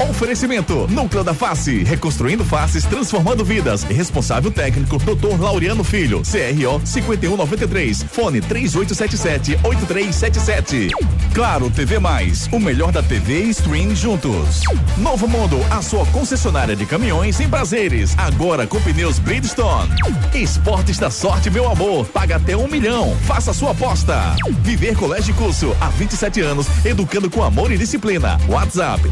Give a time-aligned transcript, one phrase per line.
[0.00, 3.84] Oferecimento: Núcleo da Face, reconstruindo faces, transformando vidas.
[3.84, 5.40] Responsável técnico: Dr.
[5.40, 10.90] Laureano Filho, CRO 5193, fone 3877-8377.
[11.32, 14.62] Claro TV Mais, o melhor da TV e stream juntos.
[14.98, 19.94] Novo Mundo, a sua concessionária de caminhões em prazeres, agora com pneus Bridgestone.
[20.34, 23.16] Esportes da sorte, meu amor, paga até um milhão.
[23.26, 24.34] Faça sua aposta.
[24.60, 28.40] Viver Colégio e Curso, há 27 anos, educando com amor e disciplina.
[28.48, 29.08] WhatsApp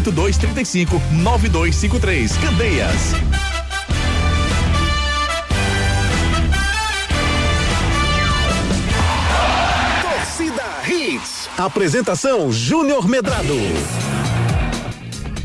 [0.00, 2.36] 98235 9253.
[2.38, 3.12] Candeias.
[10.02, 11.48] Torcida Hits.
[11.58, 13.54] Apresentação Júnior Medrado.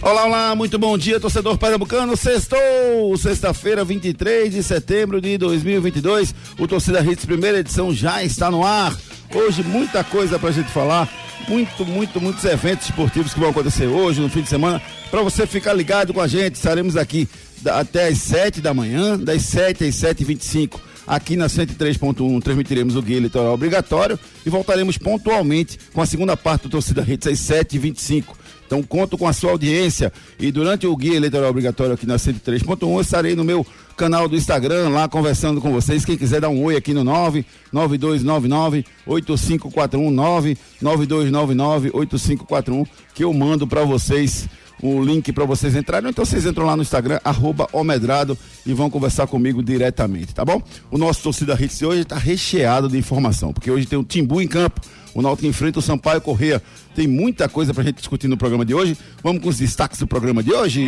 [0.02, 2.16] Olá, olá, muito bom dia, torcedor pernambucano.
[2.16, 6.34] Sextou, sexta-feira, 23 de setembro de 2022.
[6.60, 8.96] O Torcida Hits primeira edição já está no ar.
[9.34, 11.10] Hoje muita coisa pra gente falar,
[11.48, 14.82] muito, muito, muitos eventos esportivos que vão acontecer hoje, no fim de semana.
[15.12, 17.28] Para você ficar ligado com a gente, estaremos aqui
[17.66, 23.18] até às 7 da manhã, das 7 às 7h25 aqui na 103.1 transmitiremos o guia
[23.18, 28.24] eleitoral obrigatório e voltaremos pontualmente com a segunda parte do Torcida Redes às 7h25.
[28.66, 32.82] Então conto com a sua audiência e durante o guia eleitoral obrigatório aqui na 103.1
[32.82, 36.04] eu estarei no meu canal do Instagram lá conversando com vocês.
[36.04, 43.84] Quem quiser dar um oi aqui no 99299 8541 99299 8541 que eu mando para
[43.84, 44.48] vocês
[44.82, 46.10] o link para vocês entrarem.
[46.10, 50.62] Então vocês entram lá no Instagram, arroba Omedrado, e vão conversar comigo diretamente, tá bom?
[50.92, 54.48] O nosso torcida Hits hoje está recheado de informação, porque hoje tem o Timbu em
[54.48, 54.82] campo,
[55.14, 56.62] o Náutico enfrenta o Sampaio Correia.
[56.94, 58.98] Tem muita coisa pra gente discutir no programa de hoje.
[59.24, 60.88] Vamos com os destaques do programa de hoje.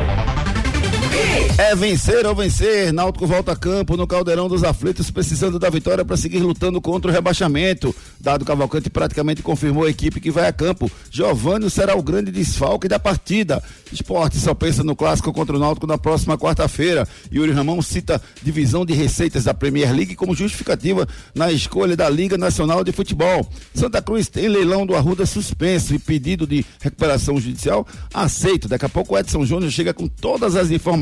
[1.57, 2.91] É vencer ou vencer.
[2.93, 7.11] Náutico volta a campo no Caldeirão dos Aflitos, precisando da vitória para seguir lutando contra
[7.11, 7.93] o rebaixamento.
[8.19, 10.89] Dado Cavalcante praticamente confirmou a equipe que vai a campo.
[11.09, 13.61] Giovanni será o grande desfalque da partida.
[13.91, 17.07] Esporte só pensa no clássico contra o Náutico na próxima quarta-feira.
[17.31, 22.37] Yuri Ramão cita divisão de receitas da Premier League como justificativa na escolha da Liga
[22.37, 23.47] Nacional de Futebol.
[23.73, 28.67] Santa Cruz tem leilão do Arruda suspenso e pedido de recuperação judicial aceito.
[28.67, 31.00] Daqui a pouco o Edson Júnior chega com todas as informações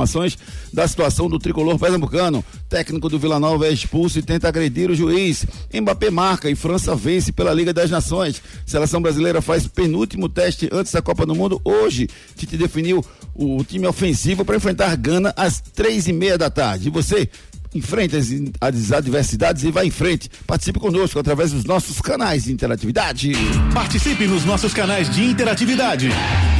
[0.73, 2.43] da situação do tricolor pernambucano.
[2.67, 5.45] Técnico do Vila Nova é expulso e tenta agredir o juiz.
[5.73, 8.41] Mbappé marca e França vence pela Liga das Nações.
[8.65, 12.07] Seleção brasileira faz penúltimo teste antes da Copa do Mundo hoje.
[12.35, 16.87] Tite definiu o time ofensivo para enfrentar Gana às três e meia da tarde.
[16.87, 17.29] E você
[17.73, 18.27] enfrenta as,
[18.59, 20.29] as adversidades e vai em frente.
[20.45, 23.31] Participe conosco através dos nossos canais de interatividade.
[23.73, 26.09] Participe nos nossos canais de interatividade.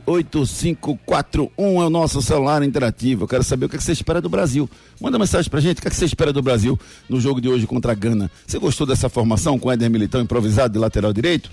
[0.01, 3.25] 992998541 é o nosso celular interativo.
[3.25, 4.69] Eu quero saber o que, é que você espera do Brasil.
[5.01, 6.79] Manda mensagem pra gente, o que, é que você espera do Brasil
[7.09, 8.31] no jogo de hoje contra a Gana.
[8.47, 11.51] Você gostou dessa formação com o Éder Militão improvisado de lateral direito?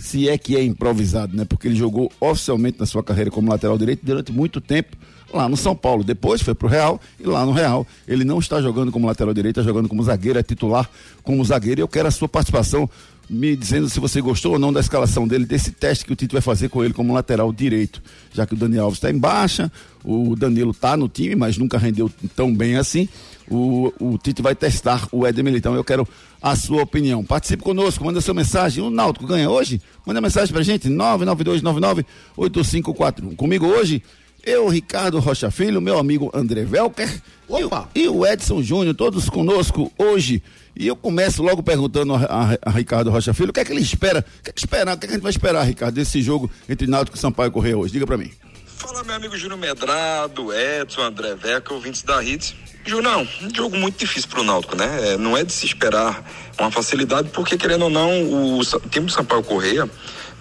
[0.00, 1.44] Se é que é improvisado, né?
[1.44, 4.96] Porque ele jogou oficialmente na sua carreira como lateral direito durante muito tempo
[5.32, 6.02] lá no São Paulo.
[6.02, 9.60] Depois foi pro Real e lá no Real ele não está jogando como lateral direito,
[9.60, 10.88] está jogando como zagueiro, é titular
[11.22, 11.82] como zagueiro.
[11.82, 12.88] Eu quero a sua participação
[13.28, 16.32] me dizendo se você gostou ou não da escalação dele, desse teste que o Tito
[16.32, 19.70] vai fazer com ele como lateral direito, já que o Daniel Alves está em baixa,
[20.02, 23.08] o Danilo está no time, mas nunca rendeu tão bem assim.
[23.50, 25.74] O, o Tite vai testar o Éder Militão.
[25.74, 26.06] Eu quero
[26.40, 27.24] a sua opinião.
[27.24, 28.82] Participe conosco, manda sua mensagem.
[28.82, 29.82] O Náutico ganha hoje?
[30.06, 33.36] Manda mensagem pra gente, 992998541.
[33.36, 34.02] Comigo hoje,
[34.44, 37.88] eu, Ricardo Rocha Filho, meu amigo André Velker Opa.
[37.94, 40.42] E, o, e o Edson Júnior, todos conosco hoje.
[40.76, 43.72] E eu começo logo perguntando a, a, a, Ricardo Rocha Filho o que é que
[43.72, 45.64] ele espera, o que é que esperar, o que, é que a gente vai esperar,
[45.64, 47.92] Ricardo, desse jogo entre Náutico e Sampaio Correia hoje?
[47.92, 48.30] Diga pra mim.
[48.64, 52.54] Fala, meu amigo Júnior Medrado, Edson, André Velker, ouvintes da Hits.
[52.90, 55.12] Junão, um jogo muito difícil para o Náutico, né?
[55.12, 56.28] É, não é de se esperar
[56.58, 59.88] uma facilidade, porque querendo ou não, o, o time do Sampaio Correia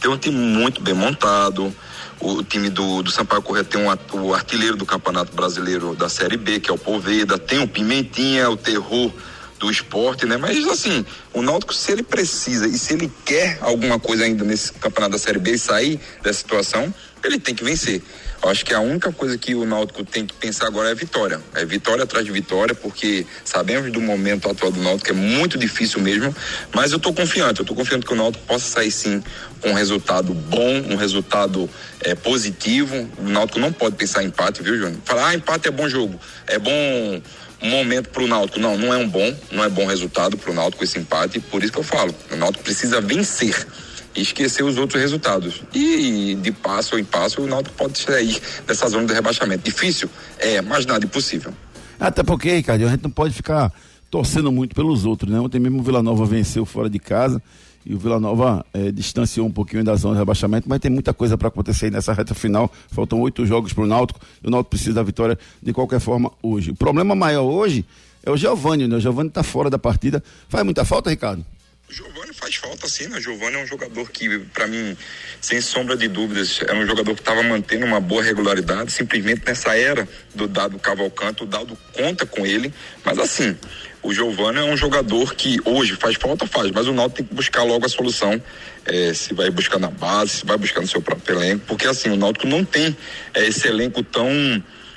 [0.01, 1.71] tem um time muito bem montado.
[2.19, 3.87] O time do, do Sampaio Correia tem um,
[4.25, 8.49] o artilheiro do Campeonato Brasileiro da Série B, que é o Poveda, tem o Pimentinha,
[8.49, 9.13] o terror
[9.59, 10.35] do esporte, né?
[10.35, 14.73] Mas assim, o Náutico, se ele precisa e se ele quer alguma coisa ainda nesse
[14.73, 16.91] campeonato da Série B e sair dessa situação,
[17.23, 18.01] ele tem que vencer.
[18.41, 21.41] Eu acho que a única coisa que o Náutico tem que pensar agora é vitória.
[21.53, 25.99] É vitória atrás de vitória, porque sabemos do momento atual do Náutico, é muito difícil
[25.99, 26.33] mesmo,
[26.73, 29.21] mas eu estou confiante, eu estou confiante que o Náutico possa sair sim
[29.61, 31.69] com um resultado bom, um resultado
[31.99, 33.09] é, positivo.
[33.17, 35.01] O Náutico não pode pensar em empate, viu, Júnior?
[35.03, 37.21] Falar, ah, empate é bom jogo, é bom
[37.61, 38.57] momento para o Náutico.
[38.57, 41.61] Não, não é um bom, não é bom resultado para o Náutico esse empate, por
[41.61, 43.67] isso que eu falo, o Náutico precisa vencer
[44.15, 45.61] e esquecer os outros resultados.
[45.73, 49.63] E de passo em passo o Náutico pode sair dessa zona de rebaixamento.
[49.63, 50.09] Difícil?
[50.37, 51.53] É, mas nada impossível.
[51.99, 53.71] Até porque, Ricardo, a gente não pode ficar
[54.09, 55.39] torcendo muito pelos outros, né?
[55.39, 57.41] Ontem mesmo o Vila Nova venceu fora de casa
[57.85, 61.13] e o Vila Nova eh, distanciou um pouquinho da zona de rebaixamento, mas tem muita
[61.13, 62.71] coisa para acontecer aí nessa reta final.
[62.89, 66.31] Faltam oito jogos para o Náutico e o Náutico precisa da vitória de qualquer forma
[66.41, 66.71] hoje.
[66.71, 67.85] O problema maior hoje
[68.23, 68.95] é o Giovanni, né?
[68.95, 70.23] O Giovanni está fora da partida.
[70.47, 71.45] Faz muita falta, Ricardo?
[71.89, 73.17] O Giovanni faz falta sim, né?
[73.17, 74.95] O Giovanni é um jogador que, para mim,
[75.41, 78.91] sem sombra de dúvidas, é um jogador que estava mantendo uma boa regularidade.
[78.91, 82.71] Simplesmente nessa era do Dado Cavalcante, o Dado conta com ele.
[83.03, 83.57] Mas assim,
[84.03, 87.33] o Giovanni é um jogador que hoje faz falta, faz, mas o Náutico tem que
[87.33, 88.39] buscar logo a solução.
[88.85, 92.09] É, se vai buscar na base, se vai buscar no seu próprio elenco, porque assim,
[92.09, 92.95] o Náutico não tem
[93.33, 94.29] é, esse elenco tão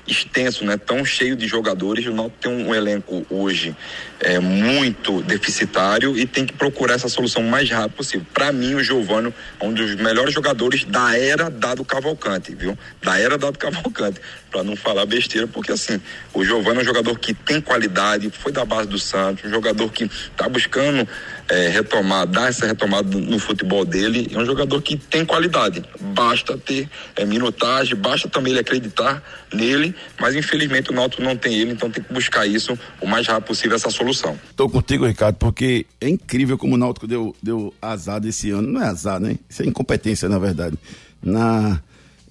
[0.06, 2.04] extenso, né, tão cheio de jogadores.
[2.06, 3.74] O Náutico tem um, um elenco hoje
[4.22, 8.26] é, muito deficitário e tem que procurar essa solução o mais rápido possível.
[8.32, 12.78] Para mim, o Giovano é um dos melhores jogadores da era Dado Cavalcante, viu?
[13.02, 14.20] Da era Dado Cavalcante,
[14.50, 16.00] para não falar besteira, porque assim,
[16.32, 19.90] o Giovano é um jogador que tem qualidade, foi da base do Santos, um jogador
[19.90, 21.06] que está buscando
[21.48, 24.30] é, retomar, dar essa retomada no, futebol dele.
[24.32, 25.82] É um jogador que tem qualidade.
[26.00, 29.22] Basta ter é, minutagem, basta também ele acreditar
[29.52, 33.26] nele, mas infelizmente o Náutico não tem ele, então tem que buscar isso o mais
[33.26, 34.11] rápido possível, essa solução.
[34.50, 38.70] Estou contigo, Ricardo, porque é incrível como o Náutico deu, deu azar desse ano.
[38.70, 39.38] Não é azar, né?
[39.48, 40.78] Isso é incompetência, na verdade.
[41.22, 41.80] Na,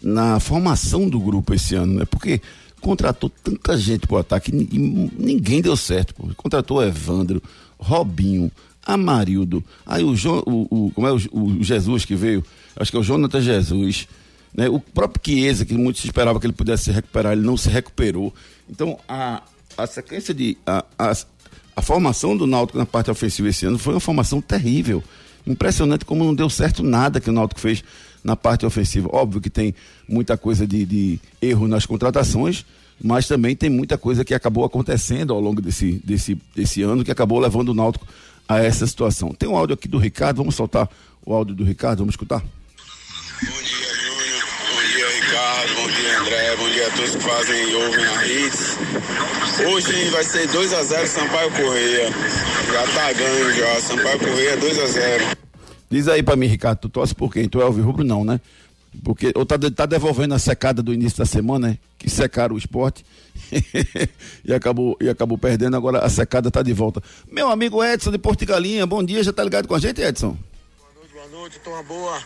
[0.02, 2.06] na formação do grupo esse ano, né?
[2.06, 2.42] Porque
[2.82, 4.78] contratou tanta gente pro ataque e
[5.18, 6.16] ninguém deu certo.
[6.16, 6.28] Pô.
[6.36, 7.42] Contratou Evandro,
[7.78, 8.52] Robinho,
[8.84, 12.44] Amarildo, aí o, jo, o, o como é o, o, Jesus que veio,
[12.76, 14.08] acho que é o Jonathan Jesus,
[14.54, 14.68] né?
[14.68, 18.34] O próprio Chiesa, que muitos esperavam que ele pudesse se recuperar, ele não se recuperou.
[18.68, 19.44] Então, a,
[19.78, 20.84] a sequência de a,
[21.76, 25.04] a formação do Náutico na parte ofensiva esse ano foi uma formação terrível.
[25.46, 27.84] Impressionante como não deu certo nada que o Náutico fez
[28.24, 29.10] na parte ofensiva.
[29.12, 29.74] Óbvio que tem
[30.08, 32.66] muita coisa de, de erro nas contratações,
[33.02, 37.12] mas também tem muita coisa que acabou acontecendo ao longo desse, desse, desse ano que
[37.12, 38.06] acabou levando o Náutico
[38.48, 39.34] a essa situação.
[39.34, 40.90] Tem um áudio aqui do Ricardo, vamos soltar
[41.26, 42.40] o áudio do Ricardo, vamos escutar?
[42.40, 44.44] Bom dia, Júnior.
[44.76, 45.76] Bom dia, Ricardo.
[45.76, 45.90] Bom
[46.58, 48.78] Bom dia a todos que fazem e ouvem a Hits.
[49.70, 52.10] Hoje vai ser 2 a 0 Sampaio Correia.
[52.72, 53.80] Já tá ganho já.
[53.80, 55.26] Sampaio Correia 2 a 0
[55.90, 57.48] Diz aí pra mim, Ricardo, tu torce por quem?
[57.48, 58.42] Tu é Rubro não, né?
[59.02, 61.78] Porque ou tá, tá devolvendo a secada do início da semana, né?
[61.98, 63.06] Que secaram o esporte
[64.44, 67.02] e, acabou, e acabou perdendo, agora a secada tá de volta.
[67.32, 70.38] Meu amigo Edson de Portugalinha, bom dia, já tá ligado com a gente, Edson?
[70.78, 72.22] Boa noite, boa noite, tô uma boa.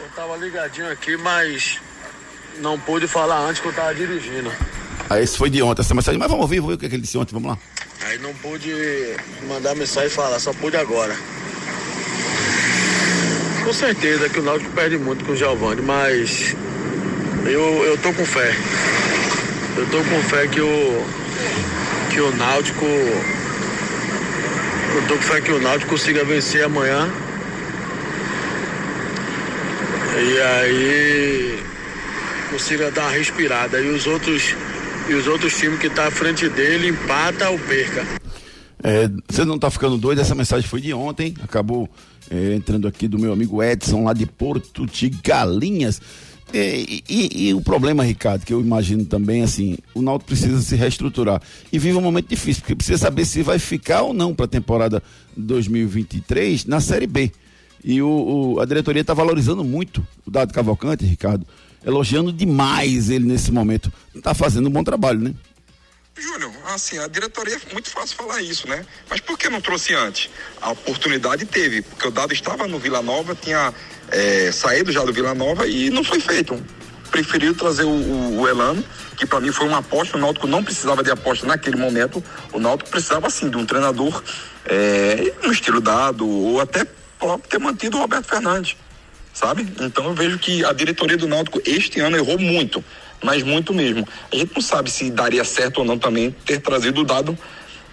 [0.00, 1.78] Eu tava ligadinho aqui, mas
[2.60, 4.50] não pude falar antes que eu tava dirigindo.
[5.08, 6.88] Ah, esse foi de ontem, essa mensagem, mas vamos ouvir, vamos ver o que, é
[6.88, 7.58] que ele disse ontem, vamos lá.
[8.06, 8.70] Aí não pude
[9.48, 11.14] mandar mensagem e falar, só pude agora.
[13.64, 16.54] Com certeza que o Náutico perde muito com o Giovanni, mas
[17.46, 18.54] eu, eu tô com fé.
[19.76, 21.06] Eu tô com fé que o,
[22.10, 22.84] que o Náutico.
[24.94, 27.10] Eu tô com fé que o Náutico consiga vencer amanhã.
[30.16, 31.53] E aí
[32.54, 33.80] consiga dar uma respirada.
[33.80, 34.54] E os outros,
[35.08, 38.06] e os outros times que tá à frente dele empata ou perca.
[38.82, 41.88] É, você não está ficando doido, essa mensagem foi de ontem, acabou
[42.30, 46.00] é, entrando aqui do meu amigo Edson, lá de Porto de Galinhas.
[46.52, 50.76] E, e, e, o problema, Ricardo, que eu imagino também, assim, o Náutico precisa se
[50.76, 54.44] reestruturar e vive um momento difícil, porque precisa saber se vai ficar ou não para
[54.44, 55.02] a temporada
[55.36, 57.32] 2023 na Série B.
[57.82, 61.44] E o, o a diretoria está valorizando muito o Dado Cavalcante, Ricardo,
[61.84, 63.92] elogiando demais ele nesse momento.
[64.14, 65.34] Está fazendo um bom trabalho, né?
[66.16, 68.86] Júnior, assim, a diretoria é muito fácil falar isso, né?
[69.10, 70.30] Mas por que não trouxe antes?
[70.60, 73.74] A oportunidade teve, porque o dado estava no Vila Nova, tinha
[74.10, 76.62] é, saído já do Vila Nova e não foi feito.
[77.10, 78.84] Preferiu trazer o, o, o Elano,
[79.16, 80.16] que para mim foi uma aposta.
[80.16, 82.22] O Náutico não precisava de aposta naquele momento.
[82.52, 84.22] O Náutico precisava, sim, de um treinador
[84.66, 86.86] é, no estilo dado, ou até
[87.48, 88.76] ter mantido o Roberto Fernandes,
[89.34, 89.66] sabe?
[89.80, 92.82] Então eu vejo que a diretoria do Náutico este ano errou muito
[93.24, 94.06] mas muito mesmo.
[94.30, 97.36] A gente não sabe se daria certo ou não também ter trazido o dado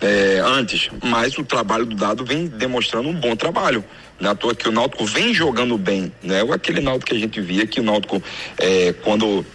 [0.02, 3.84] é, antes, mas o trabalho do dado vem demonstrando um bom trabalho.
[4.20, 6.42] Não é à toa que o Náutico vem jogando bem, né?
[6.52, 8.22] Aquele Náutico que a gente via que o Náutico,
[8.58, 9.46] é, quando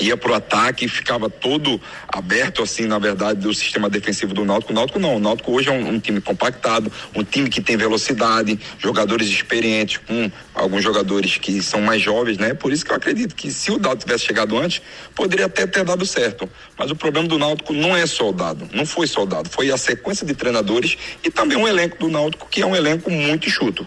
[0.00, 4.72] ia pro ataque e ficava todo aberto, assim, na verdade, do sistema defensivo do Náutico.
[4.72, 5.16] O Náutico não.
[5.16, 9.98] O Náutico hoje é um, um, time compactado, um time que tem velocidade, jogadores experientes,
[9.98, 12.54] com alguns jogadores que são mais jovens, né?
[12.54, 14.82] Por isso que eu acredito que se o Dado tivesse chegado antes,
[15.14, 16.48] poderia até ter dado certo.
[16.78, 19.48] Mas o problema do Náutico não é só o Dado, não foi só o Dado,
[19.48, 23.10] foi a sequência de treinadores e também um elenco do Náutico que é um elenco
[23.10, 23.86] muito enxuto.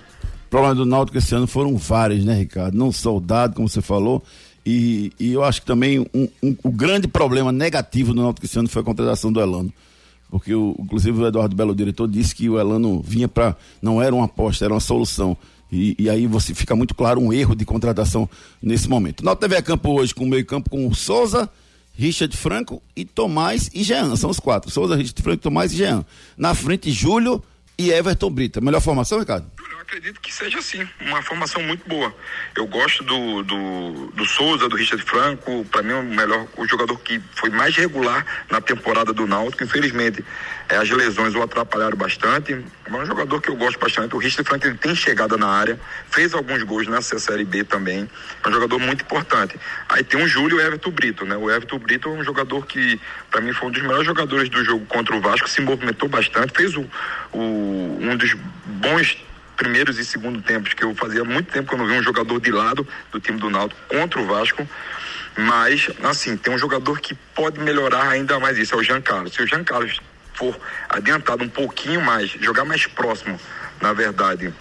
[0.49, 2.77] problemas do Náutico esse ano foram vários, né, Ricardo?
[2.77, 4.23] Não soldado, como você falou.
[4.65, 8.57] E, e eu acho que também um, um, o grande problema negativo do Náutico esse
[8.57, 9.73] ano foi a contratação do Elano.
[10.29, 13.55] Porque, o, inclusive, o Eduardo Belo, diretor, disse que o Elano vinha para.
[13.81, 15.37] Não era uma aposta, era uma solução.
[15.71, 18.29] E, e, aí você fica muito claro um erro de contratação
[18.61, 19.21] nesse momento.
[19.21, 21.49] O Náutico teve a campo hoje com o meio-campo com o Souza,
[21.95, 24.15] Richard Franco e Tomás e Jean.
[24.15, 24.71] São os quatro.
[24.71, 26.05] Souza, Richard Franco, Tomás e Jean.
[26.37, 27.43] Na frente, Júlio
[27.77, 28.61] e Everton Brita.
[28.61, 29.45] Melhor formação, Ricardo?
[29.93, 32.11] Acredito que seja assim, uma formação muito boa.
[32.57, 36.67] Eu gosto do, do, do Souza, do Richard Franco, para mim é o melhor, o
[36.67, 39.63] jogador que foi mais regular na temporada do Náutico.
[39.63, 40.25] Infelizmente,
[40.67, 44.15] é, as lesões o atrapalharam bastante, mas é um jogador que eu gosto bastante.
[44.15, 48.09] O Richard Franco ele tem chegada na área, fez alguns gols na Série B também,
[48.43, 49.59] é um jogador muito importante.
[49.87, 51.37] Aí tem o Júlio Everton Brito, né?
[51.37, 54.65] O Everton Brito é um jogador que, para mim, foi um dos melhores jogadores do
[54.65, 56.83] jogo contra o Vasco, se movimentou bastante, fez o,
[57.31, 58.33] o um dos
[58.65, 59.23] bons
[59.63, 62.39] primeiros e segundo tempos, que eu fazia muito tempo que eu não vi um jogador
[62.41, 64.67] de lado do time do Náutico contra o Vasco.
[65.37, 69.33] Mas, assim, tem um jogador que pode melhorar ainda mais isso, é o Jean Carlos.
[69.33, 70.01] Se o Jean Carlos
[70.33, 73.39] for adiantado um pouquinho mais, jogar mais próximo,
[73.81, 74.53] na verdade,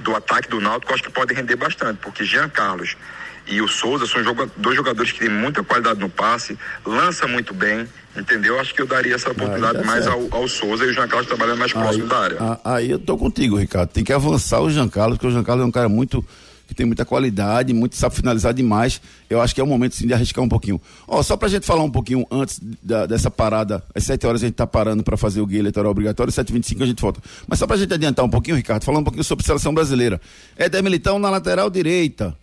[0.00, 2.96] do ataque do Náutico, acho que pode render bastante, porque Jean Carlos
[3.48, 4.22] e o Souza são
[4.56, 7.86] dois jogadores que têm muita qualidade no passe, lança muito bem,
[8.16, 8.60] entendeu?
[8.60, 11.58] Acho que eu daria essa oportunidade mais ao, ao, Souza e o Jean Carlos trabalhando
[11.58, 12.60] mais próximo aí, da área.
[12.64, 13.88] Aí eu tô contigo, Ricardo.
[13.88, 16.24] Tem que avançar o Jean Carlos, porque o Jean Carlos é um cara muito
[16.68, 19.00] que tem muita qualidade, muito sabe finalizar demais.
[19.30, 20.78] Eu acho que é o momento sim de arriscar um pouquinho.
[21.06, 24.46] Ó, só pra gente falar um pouquinho antes da, dessa parada, às 7 horas a
[24.46, 27.22] gente tá parando para fazer o guia eleitoral obrigatório, 7h25 a gente volta.
[27.46, 30.20] Mas só pra gente adiantar um pouquinho, Ricardo, falando um pouquinho sobre a seleção brasileira.
[30.58, 32.36] Éder Militão na lateral direita.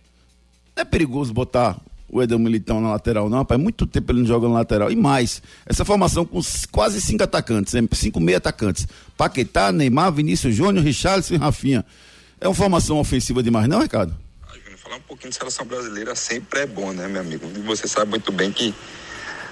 [0.76, 1.76] É perigoso botar
[2.08, 3.60] o Éder Militão na lateral, não, rapaz.
[3.60, 4.90] Muito tempo ele não joga na lateral.
[4.90, 6.40] E mais, essa formação com
[6.70, 8.86] quase cinco atacantes, cinco meio atacantes.
[9.16, 11.84] Paquetá, Neymar, Vinícius Júnior, Richarlison e Rafinha.
[12.40, 14.14] É uma formação ofensiva demais, não, Ricardo?
[14.42, 17.50] Ah, falar um pouquinho de seleção brasileira sempre é bom, né, meu amigo?
[17.56, 18.74] E você sabe muito bem que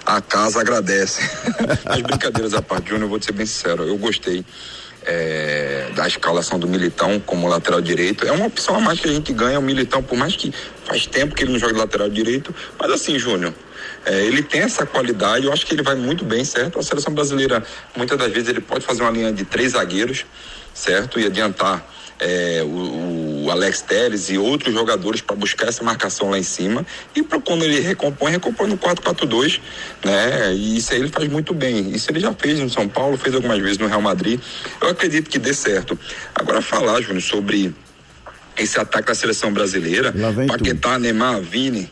[0.05, 1.23] a casa agradece.
[1.87, 4.45] As brincadeiras à parte, Júnior, eu vou te ser bem sincero, eu gostei
[5.05, 8.27] é, da escalação do Militão como lateral direito.
[8.27, 10.53] É uma opção a mais que a gente ganha, o Militão, por mais que
[10.85, 12.55] faz tempo que ele não joga lateral direito.
[12.79, 13.55] Mas assim, Júnior,
[14.05, 16.79] é, ele tem essa qualidade, eu acho que ele vai muito bem, certo?
[16.79, 17.63] A seleção brasileira,
[17.97, 20.27] muitas das vezes, ele pode fazer uma linha de três zagueiros,
[20.73, 21.19] certo?
[21.19, 21.85] E adiantar
[22.21, 26.87] é, o, o, Alex Teres e outros jogadores para buscar essa marcação lá em cima.
[27.15, 29.61] E para quando ele recompõe, recompõe no 4-4-2,
[30.05, 30.55] né?
[30.55, 31.91] E isso aí ele faz muito bem.
[31.91, 34.41] Isso ele já fez no São Paulo, fez algumas vezes no Real Madrid.
[34.81, 35.99] Eu acredito que dê certo.
[36.35, 37.75] Agora falar, Júnior, sobre
[38.57, 40.15] esse ataque da seleção brasileira,
[40.47, 41.91] Paquetá, Neymar, Vini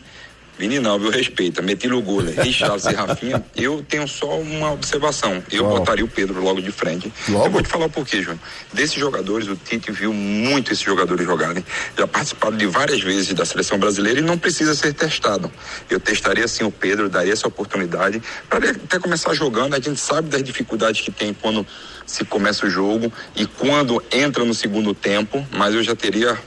[0.62, 1.10] Vini não, viu?
[1.10, 1.60] Respeita.
[1.60, 3.44] Metilo Gula, Richard e Rafinha.
[3.56, 5.42] Eu tenho só uma observação.
[5.50, 5.78] Eu Uau.
[5.78, 7.12] botaria o Pedro logo de frente.
[7.28, 7.46] Logo?
[7.46, 8.38] Eu vou te falar o porquê, João.
[8.72, 11.64] Desses jogadores, o Tite viu muito esses jogadores jogarem.
[11.98, 15.50] Já participaram de várias vezes da seleção brasileira e não precisa ser testado.
[15.90, 19.74] Eu testaria sim o Pedro, daria essa oportunidade para ele até começar jogando.
[19.74, 21.66] A gente sabe das dificuldades que tem quando
[22.06, 26.38] se começa o jogo e quando entra no segundo tempo, mas eu já teria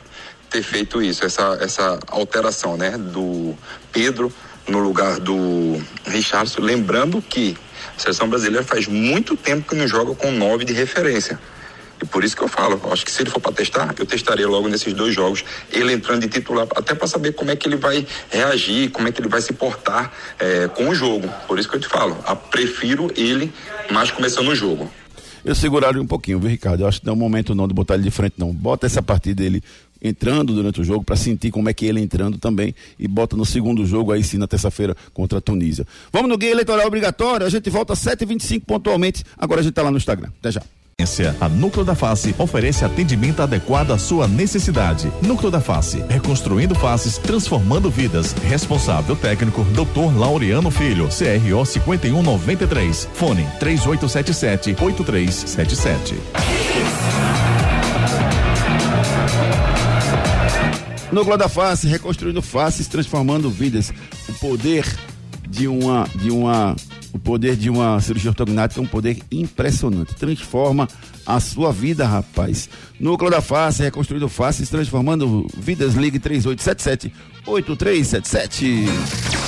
[0.56, 2.98] ter feito isso, essa, essa alteração, né?
[2.98, 3.54] Do
[3.92, 4.32] Pedro
[4.68, 7.58] no lugar do Richardson, lembrando que
[7.96, 11.38] a seleção brasileira faz muito tempo que não joga com nove de referência.
[12.02, 14.48] E por isso que eu falo, acho que se ele for para testar, eu testaria
[14.48, 17.78] logo nesses dois jogos, ele entrando de titular, até para saber como é que ele
[17.78, 21.28] vai reagir, como é que ele vai se portar é, com o jogo.
[21.48, 23.54] Por isso que eu te falo, a, prefiro ele
[23.92, 24.90] mais começando o jogo.
[25.46, 26.82] Eu seguraria um pouquinho, viu, Ricardo?
[26.82, 28.52] Eu acho que não é o momento não de botar ele de frente, não.
[28.52, 29.64] Bota essa partida dele
[30.08, 33.46] entrando durante o jogo para sentir como é que ele entrando também e bota no
[33.46, 35.86] segundo jogo aí sim na terça-feira contra a Tunísia.
[36.12, 39.24] Vamos no guia eleitoral obrigatório, a gente volta às 7h25 pontualmente.
[39.38, 40.30] Agora a gente tá lá no Instagram.
[40.40, 40.62] Até já.
[41.42, 45.12] A Núcleo da Face oferece atendimento adequado à sua necessidade.
[45.22, 48.32] Núcleo da Face, reconstruindo faces, transformando vidas.
[48.32, 50.18] Responsável técnico Dr.
[50.18, 53.10] Laureano Filho, CRO 5193.
[53.14, 54.74] Fone 3877
[61.16, 63.90] Núcleo da Face, reconstruindo faces, transformando vidas.
[64.28, 64.86] O poder
[65.48, 66.76] de uma, de uma,
[67.14, 70.14] o poder de uma cirurgia ortognática é um poder impressionante.
[70.14, 70.90] Transforma
[71.26, 72.70] a sua vida, rapaz.
[73.00, 75.94] Núcleo da Face, reconstruindo faces, transformando vidas.
[75.94, 77.14] Ligue 3877
[77.48, 78.84] 8377.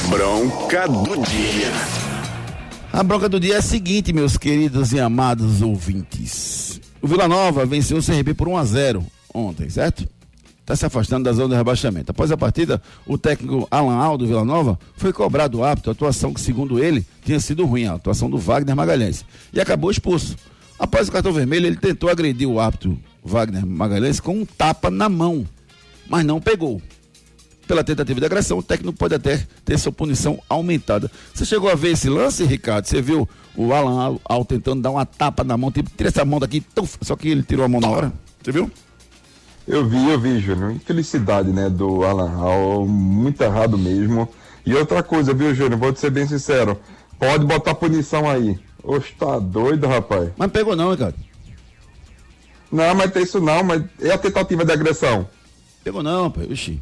[0.07, 1.73] Bronca do dia.
[2.93, 6.79] A bronca do dia é a seguinte, meus queridos e amados ouvintes.
[7.01, 10.07] O Vila Nova venceu o CRB por 1 a 0 ontem, certo?
[10.67, 12.11] Está se afastando da zona de rebaixamento.
[12.11, 16.77] Após a partida, o técnico Alan Aldo Vila Nova foi cobrado apto, atuação que, segundo
[16.77, 20.35] ele, tinha sido ruim, a atuação do Wagner Magalhães, e acabou expulso.
[20.77, 25.07] Após o cartão vermelho, ele tentou agredir o árbitro Wagner Magalhães com um tapa na
[25.07, 25.47] mão,
[26.05, 26.81] mas não pegou.
[27.65, 31.09] Pela tentativa de agressão, o técnico pode até ter sua punição aumentada.
[31.33, 32.85] Você chegou a ver esse lance, Ricardo?
[32.85, 36.25] Você viu o Alan Al, Al tentando dar uma tapa na mão, tipo, tira essa
[36.25, 38.13] mão daqui, tuf, só que ele tirou a mão na hora.
[38.43, 38.69] Você viu?
[39.67, 40.71] Eu vi, eu vi, Júnior.
[40.71, 44.29] Infelicidade, né, do Alan Hall, muito errado mesmo.
[44.65, 45.77] E outra coisa, viu, Júnior?
[45.77, 46.79] Vou te ser bem sincero.
[47.19, 48.57] Pode botar punição aí.
[48.83, 50.29] Oxe, tá doido, rapaz.
[50.37, 51.15] Mas pegou não, Ricardo.
[52.71, 55.27] Não, mas tem isso não, mas é a tentativa de agressão.
[55.83, 56.49] Pegou não, rapaz.
[56.49, 56.81] Oxi.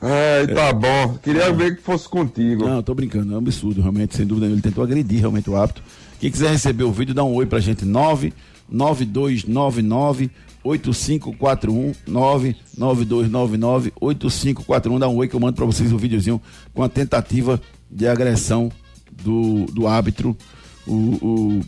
[0.00, 1.18] Ai, tá bom.
[1.22, 2.66] Queria ver que fosse contigo.
[2.66, 4.46] Não, tô brincando, é um absurdo, realmente, sem dúvida.
[4.46, 5.82] Ele tentou agredir realmente o hábito.
[6.20, 7.86] Quem quiser receber o vídeo, dá um oi pra gente.
[7.86, 10.30] 99299
[10.64, 16.40] 8541 99299 8541 dá um oi que eu mando pra vocês o um videozinho
[16.72, 18.72] com a tentativa de agressão
[19.22, 20.36] do, do árbitro
[20.86, 21.60] o, o,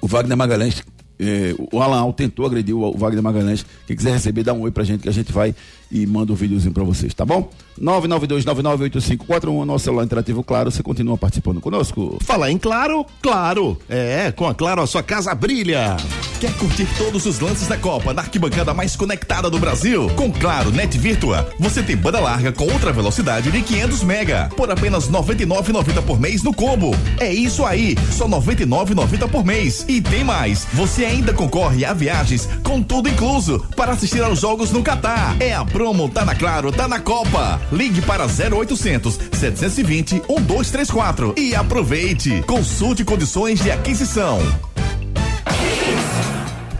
[0.00, 0.82] o Wagner Magalhães
[1.18, 3.64] é, o Alan Al tentou agredir o Wagner Magalhães.
[3.86, 5.54] Quem quiser receber, dá um oi pra gente que a gente vai
[5.94, 7.48] e manda um videozinho pra vocês, tá bom?
[7.80, 12.18] 992998541, nosso celular interativo, claro, você continua participando conosco.
[12.20, 13.78] Fala em claro, claro.
[13.88, 15.96] É, com a Claro a sua casa brilha.
[16.40, 20.10] Quer curtir todos os lances da Copa na arquibancada mais conectada do Brasil?
[20.16, 24.70] Com Claro Net Virtua, você tem banda larga com outra velocidade de 500 mega por
[24.70, 26.90] apenas 99,90 por mês no combo.
[27.20, 29.84] É isso aí, só 99,90 por mês.
[29.88, 34.70] E tem mais, você ainda concorre a viagens com tudo incluso para assistir aos jogos
[34.70, 35.36] no Catar.
[35.40, 37.60] É a promo tá na Claro, tá na Copa.
[37.70, 42.42] Ligue para 0800 720 1234 e aproveite.
[42.46, 44.40] Consulte condições de aquisição.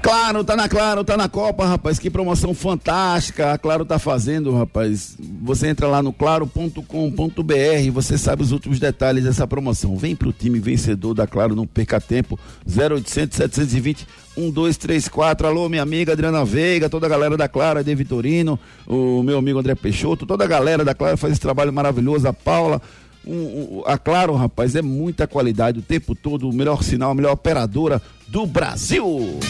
[0.05, 1.99] Claro, tá na Claro, tá na Copa, rapaz.
[1.99, 3.55] Que promoção fantástica.
[3.55, 5.17] A Claro tá fazendo, rapaz.
[5.41, 9.97] Você entra lá no claro.com.br, você sabe os últimos detalhes dessa promoção.
[9.97, 12.39] Vem pro time vencedor da Claro, não perca tempo.
[12.69, 14.07] 0800 720
[14.37, 15.47] 1234.
[15.47, 19.59] Alô, minha amiga Adriana Veiga, toda a galera da Claro, De Vitorino, o meu amigo
[19.59, 22.29] André Peixoto, toda a galera da Claro faz esse trabalho maravilhoso.
[22.29, 22.83] A Paula,
[23.27, 27.15] um, um, a Claro, rapaz, é muita qualidade o tempo todo, o melhor sinal, a
[27.15, 29.41] melhor operadora do Brasil.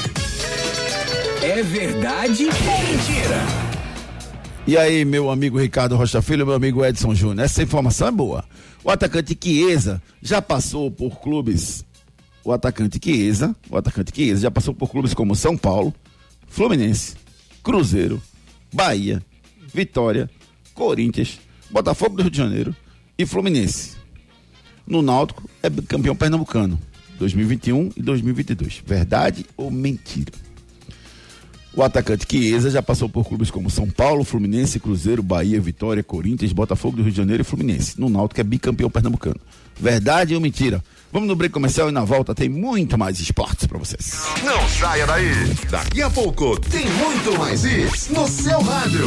[1.45, 3.37] É verdade ou mentira?
[4.67, 8.47] E aí, meu amigo Ricardo Rocha Filho, meu amigo Edson Júnior, essa informação é boa.
[8.83, 11.85] O atacante Chiesa já passou por clubes.
[12.43, 15.95] O atacante Chiesa, o atacante Chiesa já passou por clubes como São Paulo,
[16.49, 17.15] Fluminense,
[17.63, 18.23] Cruzeiro,
[18.73, 19.23] Bahia,
[19.71, 20.31] Vitória,
[20.73, 21.39] Corinthians,
[21.71, 22.75] Botafogo do Rio de Janeiro
[23.19, 23.99] e Fluminense.
[24.87, 26.81] No Náutico é campeão pernambucano
[27.19, 28.83] 2021 e 2022.
[28.87, 30.44] Verdade ou mentira?
[31.77, 36.53] O atacante Chiesa já passou por clubes como São Paulo, Fluminense, Cruzeiro, Bahia, Vitória, Corinthians,
[36.53, 38.01] Botafogo do Rio de Janeiro e Fluminense.
[38.01, 39.41] No Náutico é bicampeão pernambucano.
[39.77, 40.83] Verdade ou mentira?
[41.13, 44.23] Vamos no break comercial e na volta tem muito mais esportes para vocês.
[44.45, 45.31] Não saia daí.
[45.69, 49.07] Daqui a pouco tem muito mais isso no seu rádio.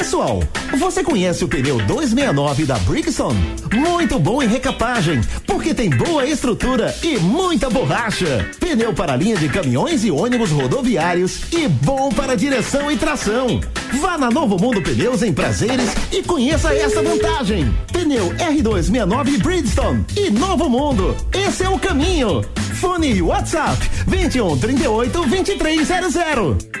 [0.00, 0.40] Pessoal,
[0.78, 3.36] você conhece o pneu 269 da Brixton?
[3.70, 8.48] Muito bom em recapagem, porque tem boa estrutura e muita borracha.
[8.58, 13.60] Pneu para linha de caminhões e ônibus rodoviários e bom para direção e tração.
[14.00, 17.70] Vá na Novo Mundo Pneus em Prazeres e conheça essa vantagem.
[17.92, 21.14] Pneu R269 Bridgestone e Novo Mundo.
[21.30, 22.42] Esse é o caminho.
[22.80, 26.80] Fone WhatsApp 21 38 2300.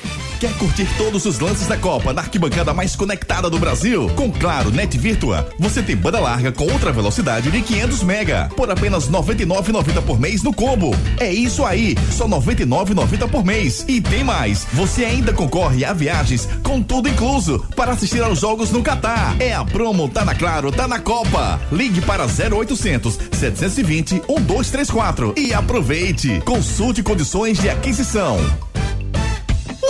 [0.41, 4.09] Quer curtir todos os lances da Copa na arquibancada mais conectada do Brasil?
[4.15, 8.71] Com Claro Net Virtua, você tem banda larga com ultra velocidade de 500 mega por
[8.71, 10.95] apenas 99,90 por mês no combo.
[11.19, 13.85] É isso aí, só 99,90 por mês.
[13.87, 18.71] E tem mais, você ainda concorre a viagens com tudo incluso para assistir aos jogos
[18.71, 19.39] no Catar.
[19.39, 21.61] É a promo tá na Claro, tá na Copa.
[21.71, 26.41] Ligue para 0800 720 1234 e aproveite.
[26.43, 28.39] Consulte condições de aquisição.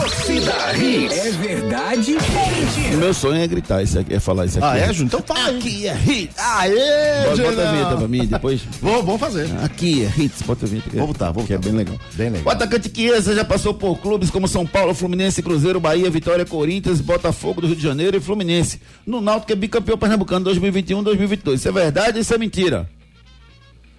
[0.00, 1.16] Torcida Hits.
[1.26, 2.96] É verdade ou mentira?
[2.96, 4.66] Meu sonho é gritar isso aqui, é falar isso aqui.
[4.66, 5.06] Ah, é, Júnior?
[5.06, 5.56] Então fala aí.
[5.58, 6.34] Aqui é Hits.
[6.38, 8.60] Aê, Bota, bota a vinheta pra mim depois.
[8.80, 9.48] Vou, vamos fazer.
[9.62, 10.90] Aqui é Hits, bota a vinheta.
[10.92, 11.68] Vou botar, vou Que é botar.
[11.70, 11.96] bem legal.
[12.14, 12.46] Bem legal.
[12.46, 17.00] O atacante Chiesa já passou por clubes como São Paulo, Fluminense, Cruzeiro, Bahia, Vitória, Corinthians,
[17.00, 18.80] Botafogo do Rio de Janeiro e Fluminense.
[19.06, 21.60] No Náutico é bicampeão pernambucano 2021, 2022.
[21.60, 22.88] Isso é verdade ou isso é mentira?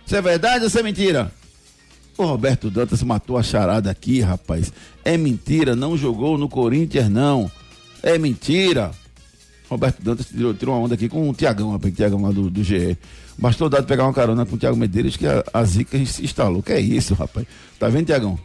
[0.06, 1.32] Isso é verdade ou isso é mentira?
[2.20, 4.74] O Roberto Dantas matou a charada aqui, rapaz.
[5.06, 7.50] É mentira, não jogou no Corinthians, não.
[8.04, 8.92] É mentira.
[9.70, 12.50] Roberto Dantas tirou, tirou uma onda aqui com o Tiagão, rapaz, o Tiagão lá do,
[12.50, 12.98] do GE.
[13.38, 16.22] Bastou o dado pegar uma carona com o Tiago Medeiros que a, a zica se
[16.26, 16.62] instalou.
[16.62, 17.48] Que é isso, rapaz?
[17.80, 18.38] Tá vendo, Tiagão?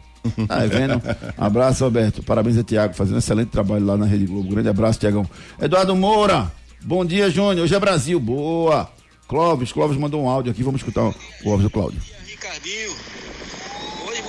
[0.47, 1.01] Tá vendo?
[1.37, 2.23] Abraço, Roberto.
[2.23, 4.51] Parabéns a Tiago, fazendo um excelente trabalho lá na Rede Globo.
[4.51, 5.29] Grande abraço, Tiagão.
[5.61, 6.49] Eduardo Moura,
[6.81, 7.65] bom dia, Júnior.
[7.65, 8.21] Hoje é Brasil.
[8.21, 8.89] Boa.
[9.27, 10.63] Clóvis, Clóvis mandou um áudio aqui.
[10.63, 11.99] Vamos escutar o o áudio do Cláudio.
[12.25, 12.95] Ricardinho,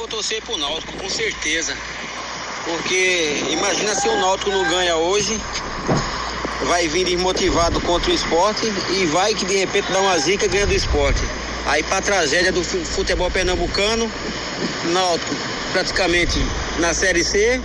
[0.07, 1.77] vou torcer pro Náutico, com certeza.
[2.65, 5.41] Porque imagina se o Náutico não ganha hoje,
[6.69, 10.67] vai vir desmotivado contra o esporte e vai que de repente dá uma zica ganha
[10.67, 11.21] do esporte.
[11.67, 14.11] Aí pra tragédia do fu- futebol pernambucano,
[14.93, 15.35] Náutico
[15.73, 16.39] praticamente
[16.79, 17.61] na Série C,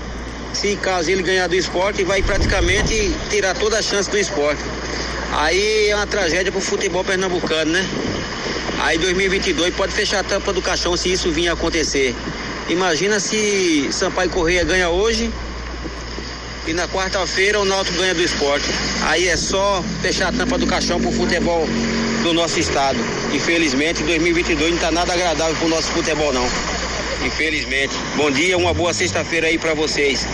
[0.54, 4.62] se caso ele ganhar do esporte, vai praticamente tirar toda a chance do esporte.
[5.34, 7.88] Aí é uma tragédia pro futebol pernambucano, né?
[8.82, 12.16] Aí 2022 pode fechar a tampa do caixão se isso vir a acontecer.
[12.68, 15.32] Imagina se Sampaio Correia ganha hoje
[16.68, 18.66] e na quarta-feira o Náutico ganha do esporte.
[19.04, 21.68] Aí é só fechar a tampa do caixão pro futebol
[22.24, 22.98] do nosso estado.
[23.32, 26.46] Infelizmente 2022 não tá nada agradável pro nosso futebol não.
[27.24, 27.94] Infelizmente.
[28.18, 30.28] Bom dia, uma boa sexta-feira aí pra vocês.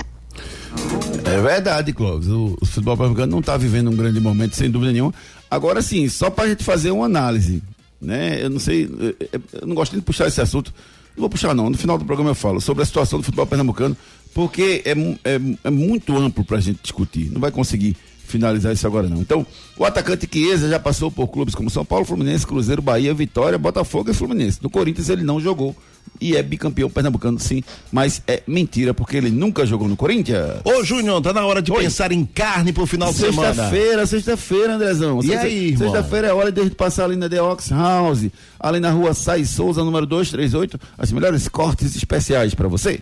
[1.26, 2.30] É verdade, Clóvis.
[2.30, 5.14] O, o futebol pernambucano não está vivendo um grande momento, sem dúvida nenhuma.
[5.52, 7.62] Agora sim, só para a gente fazer uma análise,
[8.02, 8.44] né?
[8.44, 8.90] Eu não sei,
[9.32, 10.74] eu- não gosto nem de puxar esse assunto.
[11.16, 11.70] Não vou puxar não.
[11.70, 13.98] No final do programa eu falo sobre a situação do futebol pernambucano,
[14.34, 14.92] porque é,
[15.24, 17.32] é, é muito amplo para a gente discutir.
[17.32, 17.96] Não vai conseguir
[18.28, 19.22] finalizar isso agora não.
[19.22, 19.46] Então,
[19.78, 24.12] o atacante Chiesa já passou por clubes como São Paulo, Fluminense, Cruzeiro, Bahia, Vitória, Botafogo
[24.12, 24.60] e Fluminense.
[24.62, 25.76] No Corinthians ele não jogou
[26.20, 30.62] e é bicampeão pernambucano sim, mas é mentira porque ele nunca jogou no Corinthians.
[30.64, 33.54] Ô, Júnior, tá na hora de pensar em carne pro final de semana.
[33.54, 35.20] Sexta-feira, sexta-feira, Andrezão.
[35.20, 35.78] E Sexta- aí?
[35.78, 38.28] Sexta-feira é hora de a gente passar ali na The Ox House,
[38.60, 43.02] ali na rua Sai Souza, número 238, as melhores cortes especiais pra você.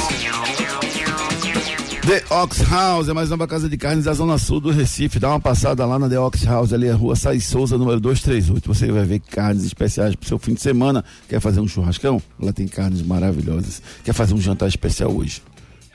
[2.11, 5.17] The Ox House é mais uma casa de carnes da Zona Sul do Recife.
[5.17, 8.67] Dá uma passada lá na The Ox House, ali a rua Sai Souza, número 238.
[8.67, 11.05] Você vai ver carnes especiais pro seu fim de semana.
[11.29, 12.21] Quer fazer um churrascão?
[12.37, 13.81] Lá tem carnes maravilhosas.
[14.03, 15.41] Quer fazer um jantar especial hoje?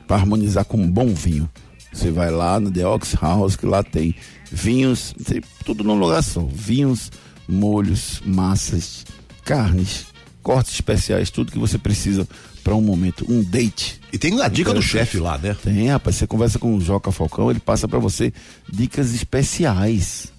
[0.06, 1.50] Para harmonizar com um bom vinho.
[1.92, 4.14] Você vai lá no The Ox House, que lá tem
[4.50, 6.40] vinhos, tem tudo num lugar só.
[6.50, 7.10] Vinhos,
[7.46, 9.04] molhos, massas,
[9.44, 10.06] carnes,
[10.42, 12.26] cortes especiais, tudo que você precisa
[12.66, 14.00] para um momento, um date.
[14.12, 15.56] E tem a dica do chefe lá, né?
[15.62, 16.16] Tem, rapaz.
[16.16, 18.32] Você conversa com o Joca Falcão, ele passa para você
[18.68, 20.32] dicas especiais.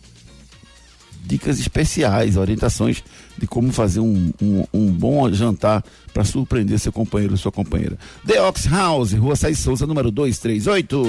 [1.23, 3.01] Dicas especiais, orientações
[3.37, 5.81] de como fazer um, um, um bom jantar
[6.13, 7.97] para surpreender seu companheiro ou sua companheira.
[8.25, 11.03] The Ox House, Rua Saís Souza, número 238.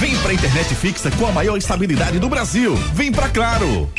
[0.00, 2.74] Vem pra internet fixa com a maior estabilidade do Brasil.
[2.92, 3.90] Vem pra Claro.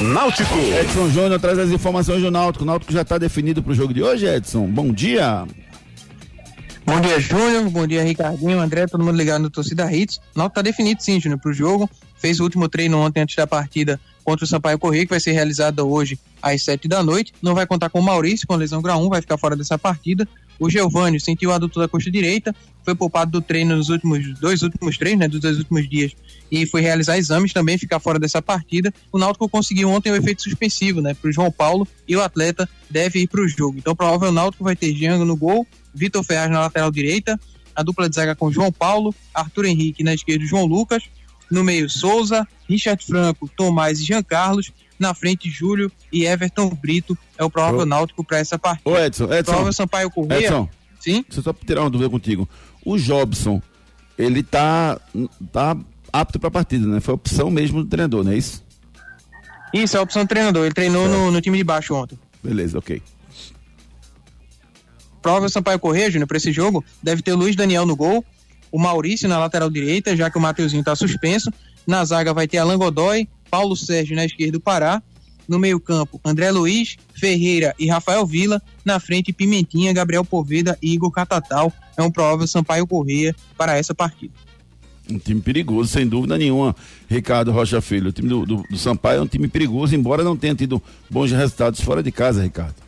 [0.00, 0.58] Náutico.
[0.58, 2.62] Edson Júnior traz as informações do Náutico.
[2.62, 4.66] O Náutico já está definido para o jogo de hoje, Edson.
[4.66, 5.46] Bom dia.
[6.88, 7.68] Bom dia, Júnior.
[7.68, 10.16] Bom dia, Ricardinho, André, todo mundo ligado no Torcida Hits.
[10.34, 11.88] O Náutico tá definido sim, Júnior, pro jogo.
[12.16, 15.32] Fez o último treino ontem antes da partida contra o Sampaio Correia, que vai ser
[15.32, 17.34] realizada hoje às sete da noite.
[17.42, 20.26] Não vai contar com o Maurício, com lesão grau 1, vai ficar fora dessa partida.
[20.58, 24.62] O Geovânio sentiu o adutor da coxa direita, foi poupado do treino nos últimos dois
[24.62, 26.12] últimos treinos, né, dos dois últimos dias,
[26.50, 28.92] e foi realizar exames também, ficar fora dessa partida.
[29.12, 33.20] O Náutico conseguiu ontem o efeito suspensivo, né, pro João Paulo, e o atleta deve
[33.20, 33.78] ir pro jogo.
[33.78, 35.66] Então, provável o Náutico vai ter Django no gol,
[35.98, 37.38] Vitor Ferraz na lateral direita,
[37.74, 41.04] a dupla de zaga com João Paulo, Arthur Henrique na esquerda, João Lucas,
[41.50, 47.16] no meio Souza, Richard Franco, Tomás e Jean Carlos, na frente Júlio e Everton Brito
[47.36, 47.86] é o provável Ô.
[47.86, 48.90] náutico para essa partida.
[48.90, 49.52] Ô, Edson, Edson.
[49.52, 50.46] Provável Sampaio Correia.
[50.46, 50.68] Edson.
[51.00, 51.24] Sim?
[51.28, 52.48] Deixa eu só tirar uma dúvida contigo.
[52.84, 53.62] O Jobson,
[54.18, 55.00] ele tá,
[55.52, 55.76] tá
[56.12, 57.00] apto para a partida, né?
[57.00, 58.64] Foi a opção mesmo do treinador, não é isso?
[59.72, 60.64] Isso, é a opção do treinador.
[60.64, 62.18] Ele treinou no, no time de baixo ontem.
[62.42, 63.02] Beleza, ok.
[65.28, 68.24] Provável Sampaio Correia, Júnior, para esse jogo, deve ter Luiz Daniel no gol,
[68.72, 71.52] o Maurício na lateral direita, já que o Mateuzinho está suspenso.
[71.86, 75.02] Na zaga vai ter Alan Godoy, Paulo Sérgio na esquerda do Pará.
[75.46, 78.62] No meio-campo, André Luiz, Ferreira e Rafael Vila.
[78.82, 81.70] Na frente, Pimentinha, Gabriel Poveda e Igor Catatal.
[81.94, 84.32] É um provável Sampaio Correia para essa partida.
[85.10, 86.74] Um time perigoso, sem dúvida nenhuma,
[87.06, 88.08] Ricardo Rocha Filho.
[88.08, 91.30] O time do, do, do Sampaio é um time perigoso, embora não tenha tido bons
[91.32, 92.87] resultados fora de casa, Ricardo.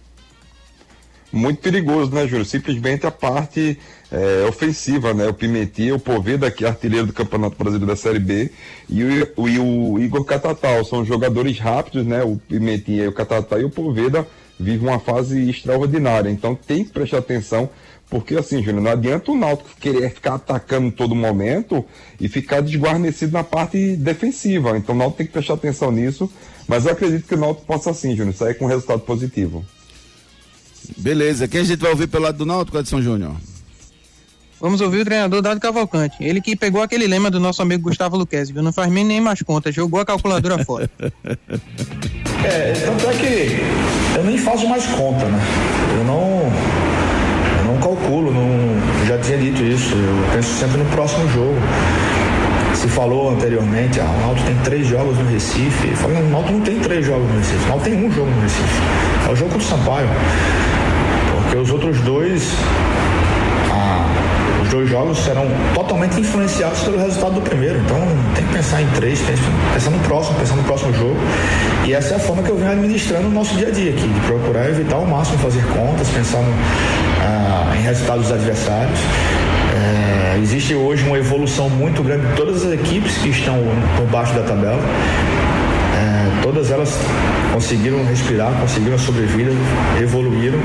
[1.33, 2.45] Muito perigoso, né, Júlio?
[2.45, 3.79] Simplesmente a parte
[4.11, 5.29] é, ofensiva, né?
[5.29, 8.51] O Pimentinha, o Poveda, que é artilheiro do Campeonato Brasileiro da Série B,
[8.89, 9.05] e
[9.37, 10.85] o, e o Igor Catatal.
[10.85, 12.23] São jogadores rápidos, né?
[12.23, 14.27] O Pimentinha o Catatal e o Poveda
[14.59, 16.31] vivem uma fase extraordinária.
[16.31, 17.71] Então tem que prestar atenção,
[18.11, 21.85] porque assim, Júnior, não adianta o Náutico querer ficar atacando todo momento
[22.21, 24.77] e ficar desguarnecido na parte defensiva.
[24.77, 26.31] Então o Náutico tem que prestar atenção nisso,
[26.69, 29.65] mas eu acredito que o Náutico possa sim, Júnior, sair com um resultado positivo.
[30.97, 33.35] Beleza, quem a gente vai ouvir pelo lado do Náutico, Edson Júnior?
[34.61, 36.17] Vamos ouvir o treinador Dado Cavalcante.
[36.21, 38.63] Ele que pegou aquele lema do nosso amigo Gustavo Luquezzi, viu?
[38.63, 40.91] Não faz nem, nem mais conta, jogou a calculadora fora.
[42.45, 45.41] É, tanto é que eu nem faço mais conta, né?
[45.97, 46.53] Eu não,
[47.59, 51.57] eu não calculo, não, eu já tinha dito isso, eu penso sempre no próximo jogo.
[52.75, 55.89] Se falou anteriormente, ah, o Náutico tem três jogos no Recife.
[56.03, 58.43] Não, o Náutico não tem três jogos no Recife, o Náutico tem um jogo no
[58.43, 58.81] Recife.
[59.27, 60.09] É o jogo contra o Sampaio.
[61.61, 62.51] Os outros dois,
[63.71, 64.07] ah,
[64.63, 67.79] os dois jogos serão totalmente influenciados pelo resultado do primeiro.
[67.81, 67.99] Então
[68.35, 69.43] tem que pensar em três, pensa,
[69.75, 71.17] pensar no próximo, pensar no próximo jogo.
[71.85, 74.09] E essa é a forma que eu venho administrando o nosso dia a dia aqui,
[74.09, 76.55] de procurar evitar ao máximo fazer contas, pensar no,
[77.21, 78.99] ah, em resultados dos adversários.
[79.75, 83.59] É, existe hoje uma evolução muito grande de todas as equipes que estão
[83.97, 84.81] por baixo da tabela.
[85.95, 86.99] É, todas elas
[87.53, 89.51] conseguiram respirar, conseguiram a sobrevida,
[90.01, 90.59] evoluíram.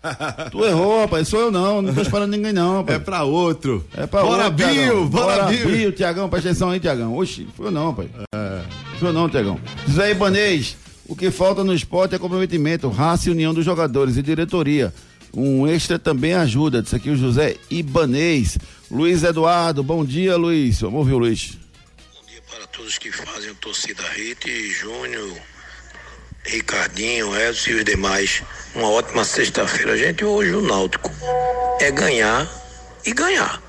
[0.51, 1.27] tu errou, rapaz.
[1.27, 1.81] Sou eu não.
[1.81, 2.97] Não tô esperando ninguém, não, rapaz.
[2.97, 3.85] É pra outro.
[3.95, 4.65] É pra Bora, outro.
[4.65, 5.07] Bill, Thiagão.
[5.07, 5.65] bora, Bill.
[5.69, 7.15] Bill, Tiagão, presta atenção aí, Tiagão.
[7.17, 8.09] Oxe, foi eu não, rapaz.
[8.99, 9.59] Foi eu não, Tiagão.
[9.85, 10.77] Diz aí, Banês.
[11.07, 14.93] O que falta no esporte é comprometimento, raça e união dos jogadores e diretoria.
[15.35, 16.81] Um extra também ajuda.
[16.81, 18.57] Diz aqui o José Ibanês.
[18.91, 20.81] Luiz Eduardo, bom dia, Luiz.
[20.81, 21.57] Vamos ouvir o Luiz.
[22.49, 25.31] para todos que fazem o Torcida Hit, Júnior,
[26.45, 28.43] Ricardinho, Edson e os demais.
[28.75, 29.97] Uma ótima sexta-feira.
[29.97, 31.11] Gente, hoje o Náutico
[31.79, 32.47] é ganhar
[33.05, 33.61] e ganhar.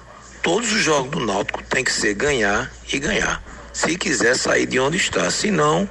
[0.42, 3.42] Todos os jogos do Náutico tem que ser ganhar e ganhar.
[3.72, 5.88] Se quiser sair de onde está, se não,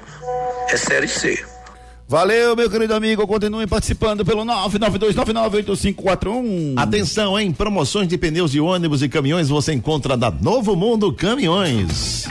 [0.69, 1.43] é Série C.
[2.07, 3.27] Valeu, meu querido amigo.
[3.27, 6.73] Continue participando pelo 992998541.
[6.75, 7.51] Atenção, hein?
[7.51, 12.27] Promoções de pneus de ônibus e caminhões você encontra da Novo Mundo Caminhões.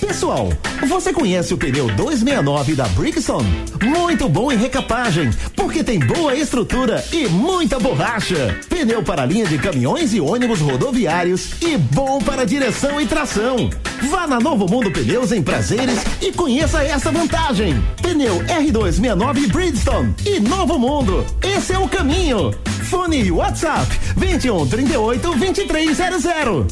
[0.00, 0.48] Pessoal,
[0.88, 3.44] você conhece o pneu 269 da Brixton?
[3.82, 8.58] Muito bom em recapagem, porque tem boa estrutura e muita borracha.
[8.68, 13.70] Pneu para linha de caminhões e ônibus rodoviários e bom para direção e tração.
[14.10, 17.80] Vá na Novo Mundo Pneus em Prazeres e conheça essa vantagem.
[18.00, 21.24] Pneu R269 Bridgestone e Novo Mundo.
[21.42, 22.52] Esse é o caminho.
[22.88, 23.86] Fone WhatsApp
[24.16, 26.66] 21 38 2300.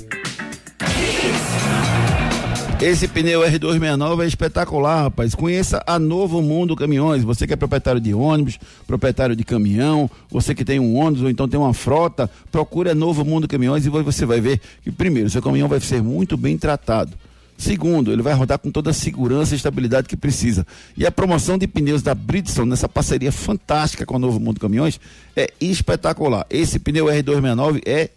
[2.80, 5.34] Esse pneu R269 é espetacular, rapaz.
[5.34, 7.24] Conheça a Novo Mundo Caminhões.
[7.24, 11.28] Você que é proprietário de ônibus, proprietário de caminhão, você que tem um ônibus ou
[11.28, 15.28] então tem uma frota, procure a Novo Mundo Caminhões e você vai ver que, primeiro,
[15.28, 17.10] seu caminhão vai ser muito bem tratado.
[17.56, 20.64] Segundo, ele vai rodar com toda a segurança e estabilidade que precisa.
[20.96, 25.00] E a promoção de pneus da Bridgestone, nessa parceria fantástica com a Novo Mundo Caminhões,
[25.34, 26.46] é espetacular.
[26.48, 28.10] Esse pneu R269 é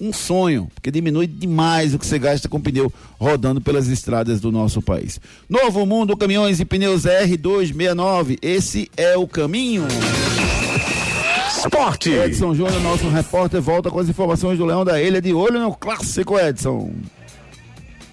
[0.00, 4.52] um sonho, porque diminui demais o que você gasta com pneu rodando pelas estradas do
[4.52, 5.20] nosso país.
[5.48, 9.86] Novo Mundo Caminhões e Pneus R269, esse é o caminho.
[11.48, 12.10] Esporte.
[12.10, 15.74] Edson Júnior, nosso repórter, volta com as informações do Leão da Ilha de olho no
[15.74, 16.92] clássico, Edson.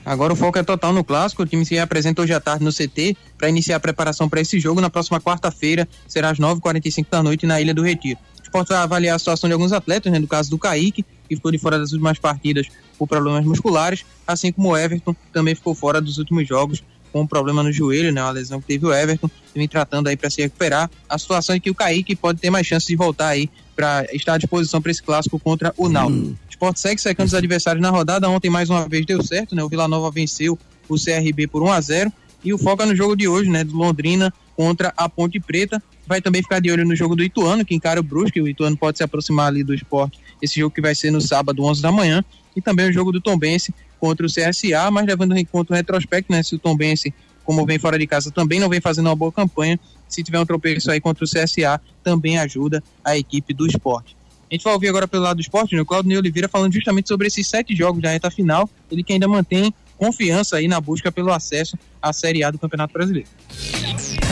[0.06, 1.42] Agora o foco é total no clássico.
[1.42, 4.60] O time se apresenta hoje à tarde no CT para iniciar a preparação para esse
[4.60, 5.88] jogo na próxima quarta-feira.
[6.08, 8.20] Será às 9h45 da noite na Ilha do Retiro.
[8.40, 11.36] O esporte vai avaliar a situação de alguns atletas, né, no caso do Kaique, que
[11.36, 15.76] ficou de fora das últimas partidas por problemas musculares, assim como o Everton também ficou
[15.76, 18.94] fora dos últimos jogos com um problema no joelho, né, uma lesão que teve o
[18.94, 20.90] Everton, vem tratando aí para se recuperar.
[21.08, 24.34] A situação é que o Kaique pode ter mais chance de voltar aí para estar
[24.34, 26.28] à disposição para esse clássico contra o Náutico.
[26.28, 28.30] O Sport segue secando os adversários na rodada.
[28.30, 29.64] Ontem mais uma vez deu certo, né?
[29.64, 30.60] O Vila Nova venceu
[30.90, 33.64] o CRB por 1 a 0 e o foco é no jogo de hoje, né,
[33.64, 35.82] do Londrina contra a Ponte Preta.
[36.06, 38.40] Vai também ficar de olho no jogo do Ituano, que encara o Brusque.
[38.40, 40.20] O Ituano pode se aproximar ali do esporte.
[40.42, 42.24] Esse jogo que vai ser no sábado, 11 da manhã.
[42.56, 46.32] E também o jogo do Tombense contra o CSA, mas levando em conta o retrospecto,
[46.32, 46.44] né?
[46.44, 49.80] Se o Tombense, como vem fora de casa, também não vem fazendo uma boa campanha.
[50.08, 54.16] Se tiver um tropeço aí contra o CSA, também ajuda a equipe do esporte.
[54.50, 55.82] A gente vai ouvir agora pelo lado do esporte, né?
[55.82, 58.70] o Claudio Oliveira falando justamente sobre esses sete jogos da reta final.
[58.92, 62.94] Ele que ainda mantém confiança aí na busca pelo acesso à Série A do Campeonato
[62.94, 63.28] Brasileiro.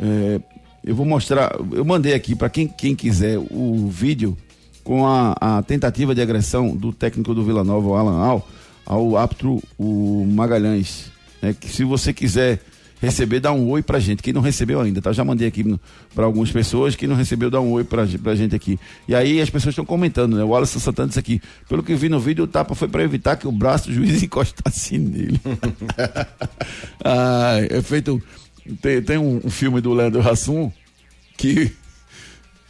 [0.00, 0.40] É,
[0.84, 4.36] eu vou mostrar, eu mandei aqui para quem, quem quiser o vídeo
[4.82, 8.46] com a, a tentativa de agressão do técnico do Vila Nova, o Alan Al
[8.86, 11.10] ao apto o Magalhães.
[11.40, 11.54] Né?
[11.58, 12.60] Que se você quiser
[13.00, 14.22] receber, dá um oi pra gente.
[14.22, 15.12] Quem não recebeu ainda, tá?
[15.12, 15.78] Já mandei aqui
[16.14, 16.96] para algumas pessoas.
[16.96, 18.78] Quem não recebeu, dá um oi pra, pra gente aqui.
[19.06, 20.44] E aí as pessoas estão comentando, né?
[20.44, 21.40] O Alisson Santana disse aqui.
[21.68, 24.22] Pelo que vi no vídeo, o tapa foi para evitar que o braço do juiz
[24.22, 25.40] encostasse nele.
[27.04, 28.22] ah, é feito.
[28.80, 30.72] Tem, tem um, um filme do Leandro Hassum
[31.36, 31.70] que,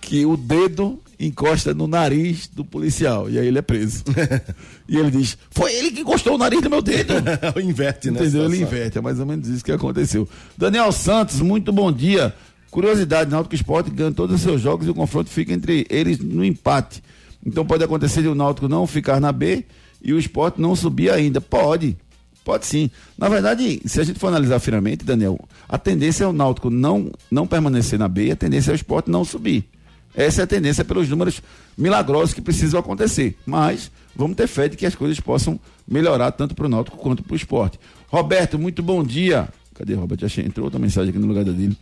[0.00, 4.04] que o dedo encosta no nariz do policial e aí ele é preso.
[4.88, 7.14] e ele diz: Foi ele que encostou o nariz do meu dedo.
[7.62, 8.20] inverte, né?
[8.20, 8.44] Entendeu?
[8.44, 8.98] Ele inverte.
[8.98, 10.28] É mais ou menos isso que aconteceu.
[10.56, 12.34] Daniel Santos, muito bom dia.
[12.70, 16.44] Curiosidade: Náutico Esporte ganha todos os seus jogos e o confronto fica entre eles no
[16.44, 17.02] empate.
[17.44, 19.64] Então pode acontecer de o Náutico não ficar na B
[20.02, 21.40] e o esporte não subir ainda.
[21.40, 21.96] Pode.
[22.44, 22.90] Pode sim.
[23.16, 27.10] Na verdade, se a gente for analisar firmemente, Daniel, a tendência é o Náutico não,
[27.30, 29.66] não permanecer na B, a tendência é o esporte não subir.
[30.14, 31.42] Essa é a tendência pelos números
[31.76, 33.36] milagrosos que precisam acontecer.
[33.44, 37.22] Mas vamos ter fé de que as coisas possam melhorar tanto para o Náutico quanto
[37.22, 37.78] para o esporte.
[38.08, 39.48] Roberto, muito bom dia.
[39.74, 40.26] Cadê Roberto?
[40.26, 41.76] Já entrou outra mensagem aqui no lugar dele.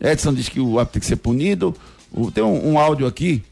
[0.00, 1.76] Edson diz que o árbitro tem que ser punido.
[2.34, 3.44] Tem um, um, áudio aqui.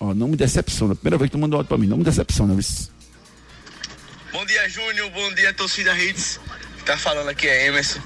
[0.00, 0.94] Ó, não me decepciona.
[0.94, 1.86] Primeira vez que tu mandou áudio para mim.
[1.86, 2.56] Não me decepciona.
[4.32, 5.10] Bom dia, Júnior.
[5.10, 6.40] Bom dia, torcida Hits.
[6.84, 8.00] Tá falando aqui é Emerson.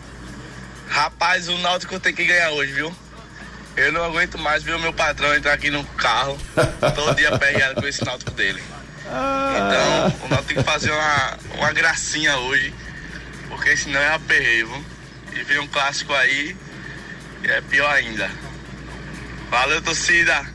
[0.88, 2.94] Rapaz, o Náutico tem que ganhar hoje, viu?
[3.76, 6.38] Eu não aguento mais ver o meu patrão entrar aqui no carro
[6.94, 8.62] todo dia pegado com esse náutico dele.
[9.06, 12.72] Então, o Náutico tem que fazer uma, uma gracinha hoje,
[13.48, 14.68] porque senão é aperreio.
[15.36, 16.56] E vem um clássico aí,
[17.42, 18.30] e é pior ainda.
[19.50, 20.46] Valeu, torcida!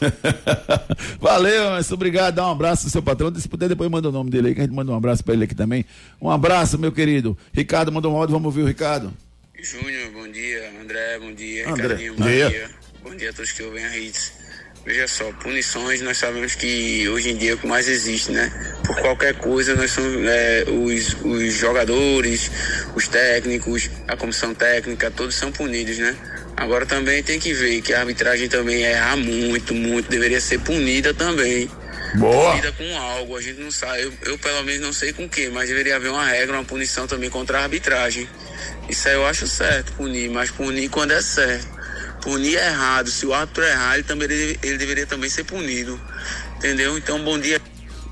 [1.20, 2.34] Valeu, mas obrigado.
[2.34, 3.32] Dá um abraço ao seu patrão.
[3.36, 5.34] Se puder, depois manda o nome dele aí, que a gente manda um abraço pra
[5.34, 5.84] ele aqui também.
[6.20, 7.38] Um abraço, meu querido.
[7.52, 9.14] Ricardo mandou um áudio, vamos ouvir o Ricardo.
[9.64, 10.70] Júnior, bom dia.
[10.78, 11.66] André, bom dia.
[11.66, 12.50] André, Ricardinho, bom dia.
[12.50, 12.70] dia.
[13.02, 14.32] Bom dia a todos que ouvem a Hits.
[14.84, 18.52] Veja só, punições nós sabemos que hoje em dia é o que mais existe, né?
[18.86, 22.50] Por qualquer coisa, nós somos é, os, os jogadores,
[22.94, 26.14] os técnicos, a comissão técnica, todos são punidos, né?
[26.58, 31.14] Agora também tem que ver que a arbitragem também erra muito, muito, deveria ser punida
[31.14, 31.70] também.
[32.16, 32.50] Boa.
[32.50, 35.28] Punida com algo, a gente não sabe, eu, eu pelo menos não sei com o
[35.28, 38.28] que, mas deveria haver uma regra, uma punição também contra a arbitragem.
[38.88, 41.66] Isso aí eu acho certo, punir, mas punir quando é certo.
[42.22, 45.98] Punir é errado, se o árbitro errar, ele, também, ele, deveria também ser punido.
[46.56, 46.96] Entendeu?
[46.96, 47.60] Então, bom dia.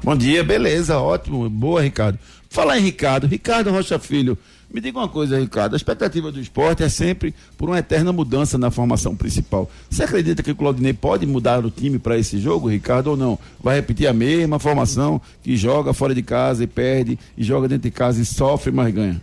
[0.02, 1.48] Bom dia, beleza, ótimo.
[1.48, 2.18] Boa, Ricardo.
[2.50, 4.36] Falar em Ricardo, Ricardo Rocha Filho,
[4.72, 5.74] me diga uma coisa, Ricardo.
[5.74, 9.70] A expectativa do esporte é sempre por uma eterna mudança na formação principal.
[9.88, 13.38] Você acredita que o Claudinei pode mudar o time para esse jogo, Ricardo, ou não?
[13.62, 17.84] Vai repetir a mesma formação que joga fora de casa e perde, e joga dentro
[17.84, 19.20] de casa e sofre, mas ganha?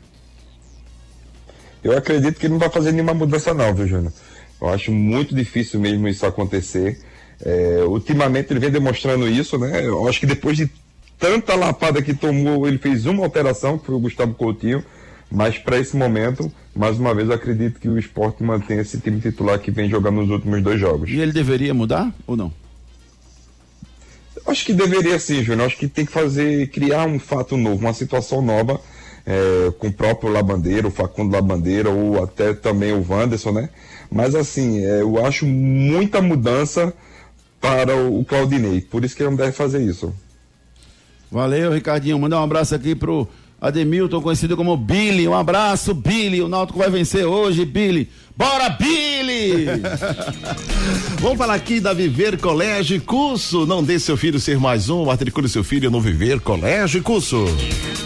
[1.84, 4.14] Eu acredito que ele não vai fazer nenhuma mudança não, viu, Júnior?
[4.62, 7.00] Eu acho muito difícil mesmo isso acontecer.
[7.42, 9.86] É, ultimamente ele vem demonstrando isso, né?
[9.86, 10.70] Eu acho que depois de
[11.18, 14.84] tanta lapada que tomou, ele fez uma alteração, que foi o Gustavo Coutinho,
[15.32, 19.22] mas para esse momento, mais uma vez, eu acredito que o esporte mantém esse time
[19.22, 21.10] titular que vem jogando nos últimos dois jogos.
[21.10, 22.52] E ele deveria mudar ou não?
[24.48, 25.68] Acho que deveria sim, Júnior.
[25.68, 28.82] Acho que tem que fazer, criar um fato novo, uma situação nova,
[29.30, 33.70] é, com o próprio Labandeira, o Facundo Labandeira, ou até também o Wanderson, né?
[34.12, 36.92] Mas assim, é, eu acho muita mudança
[37.62, 38.82] para o, Claudinei.
[38.82, 40.12] Por isso que ele não deve fazer isso.
[41.32, 42.18] Valeu, Ricardinho.
[42.18, 43.28] Mandar um abraço aqui pro
[43.62, 45.28] Ademilton, conhecido como Billy.
[45.28, 46.42] Um abraço, Billy.
[46.42, 48.10] O Náutico vai vencer hoje, Billy.
[48.40, 49.66] Bora, Billy!
[51.20, 53.66] Vamos falar aqui da Viver Colégio e Curso.
[53.66, 57.46] Não deixe seu filho ser mais um, matricule seu filho no Viver Colégio e Curso.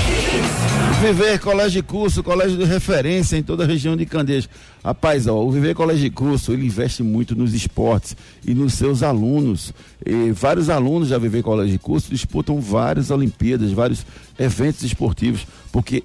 [1.01, 4.49] Viver Colégio de Curso, colégio de referência em toda a região de Candeias.
[4.85, 8.15] Rapaz, ó, o Viver Colégio de Curso, ele investe muito nos esportes
[8.47, 9.73] e nos seus alunos.
[10.05, 14.05] E vários alunos da Viver Colégio de Curso disputam várias Olimpíadas, vários
[14.39, 16.03] eventos esportivos, porque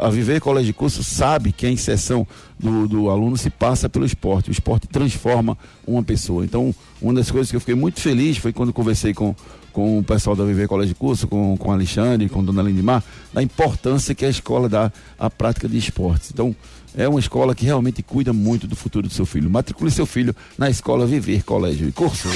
[0.00, 2.26] a Viver Colégio de Curso sabe que a inserção
[2.58, 4.50] do, do aluno se passa pelo esporte.
[4.50, 5.56] O esporte transforma
[5.86, 6.44] uma pessoa.
[6.44, 9.34] Então, uma das coisas que eu fiquei muito feliz foi quando conversei com,
[9.72, 13.02] com o pessoal da Viver Colégio de Curso, com, com Alexandre, com Dona Lindimar,
[13.32, 16.30] da importância que a escola dá à prática de esportes.
[16.32, 16.54] Então,
[16.96, 19.50] é uma escola que realmente cuida muito do futuro do seu filho.
[19.50, 22.28] Matricule seu filho na escola Viver Colégio e Curso.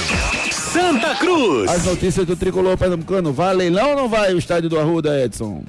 [0.78, 1.68] Santa Cruz.
[1.68, 3.32] As notícias do tricolor pernambucano.
[3.32, 5.64] Vai leilão ou não vai o estádio do Arruda, Edson?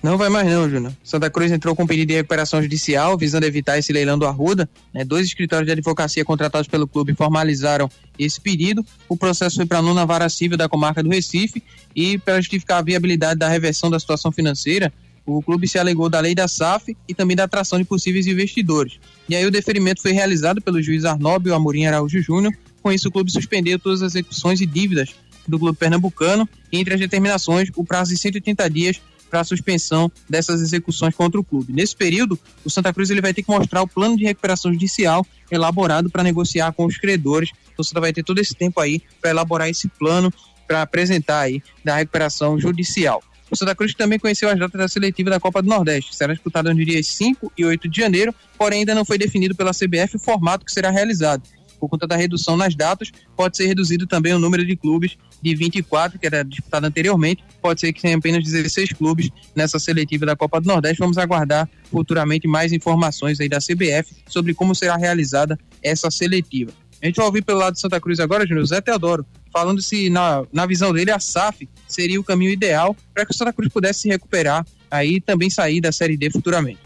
[0.00, 0.92] Não vai mais não, Júnior.
[1.02, 4.70] Santa Cruz entrou com pedido de recuperação judicial visando evitar esse leilão do Arruda.
[4.94, 5.04] Né?
[5.04, 8.86] Dois escritórios de advocacia contratados pelo clube formalizaram esse pedido.
[9.08, 11.60] O processo foi para a nona vara civil da comarca do Recife
[11.96, 14.92] e para justificar a viabilidade da reversão da situação financeira,
[15.26, 18.98] o clube se alegou da lei da SAF e também da atração de possíveis investidores.
[19.28, 22.54] E aí o deferimento foi realizado pelo juiz Arnóbio Amorim Araújo Júnior.
[22.82, 25.14] Com isso, o clube suspendeu todas as execuções e dívidas
[25.46, 26.48] do clube pernambucano.
[26.70, 31.38] E entre as determinações, o prazo de 180 dias para a suspensão dessas execuções contra
[31.38, 31.72] o clube.
[31.72, 35.26] Nesse período, o Santa Cruz ele vai ter que mostrar o plano de recuperação judicial
[35.50, 37.50] elaborado para negociar com os credores.
[37.72, 40.32] Então, Santa vai ter todo esse tempo aí para elaborar esse plano
[40.66, 43.22] para apresentar aí da recuperação judicial.
[43.50, 46.14] O Santa Cruz também conheceu as datas da seletiva da Copa do Nordeste.
[46.14, 49.72] Será disputada nos dias 5 e 8 de janeiro, porém ainda não foi definido pela
[49.72, 51.42] CBF o formato que será realizado.
[51.78, 55.54] Por conta da redução nas datas, pode ser reduzido também o número de clubes de
[55.54, 57.44] 24, que era disputado anteriormente.
[57.60, 60.98] Pode ser que tenha apenas 16 clubes nessa seletiva da Copa do Nordeste.
[60.98, 66.72] Vamos aguardar futuramente mais informações aí da CBF sobre como será realizada essa seletiva.
[67.00, 70.10] A gente vai ouvir pelo lado de Santa Cruz agora, Júnior, Zé Teodoro, falando se,
[70.10, 73.72] na, na visão dele, a SAF seria o caminho ideal para que o Santa Cruz
[73.72, 76.80] pudesse se recuperar aí e também sair da Série D futuramente.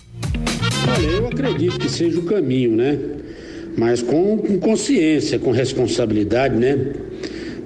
[0.95, 2.99] Olha, eu acredito que seja o caminho, né?
[3.77, 6.79] Mas com, com consciência, com responsabilidade, né?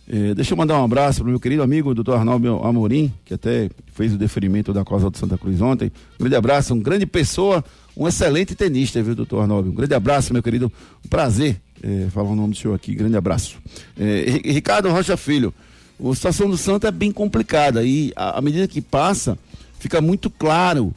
[0.07, 2.13] eh, deixa eu mandar um abraço para o meu querido amigo Dr.
[2.13, 5.91] Arnaldo Amorim, que até fez o deferimento da causa do Santa Cruz ontem.
[6.19, 7.63] Um grande abraço, um grande pessoa,
[7.97, 9.69] um excelente tenista, viu, doutor Arnaldo?
[9.69, 10.71] Um grande abraço, meu querido.
[11.03, 12.93] Um prazer eh, falar o nome do senhor aqui.
[12.93, 13.57] Grande abraço.
[13.99, 15.53] Eh, Ricardo Rocha Filho,
[15.99, 19.37] a situação do Santa é bem complicada e à medida que passa,
[19.79, 20.93] fica muito claro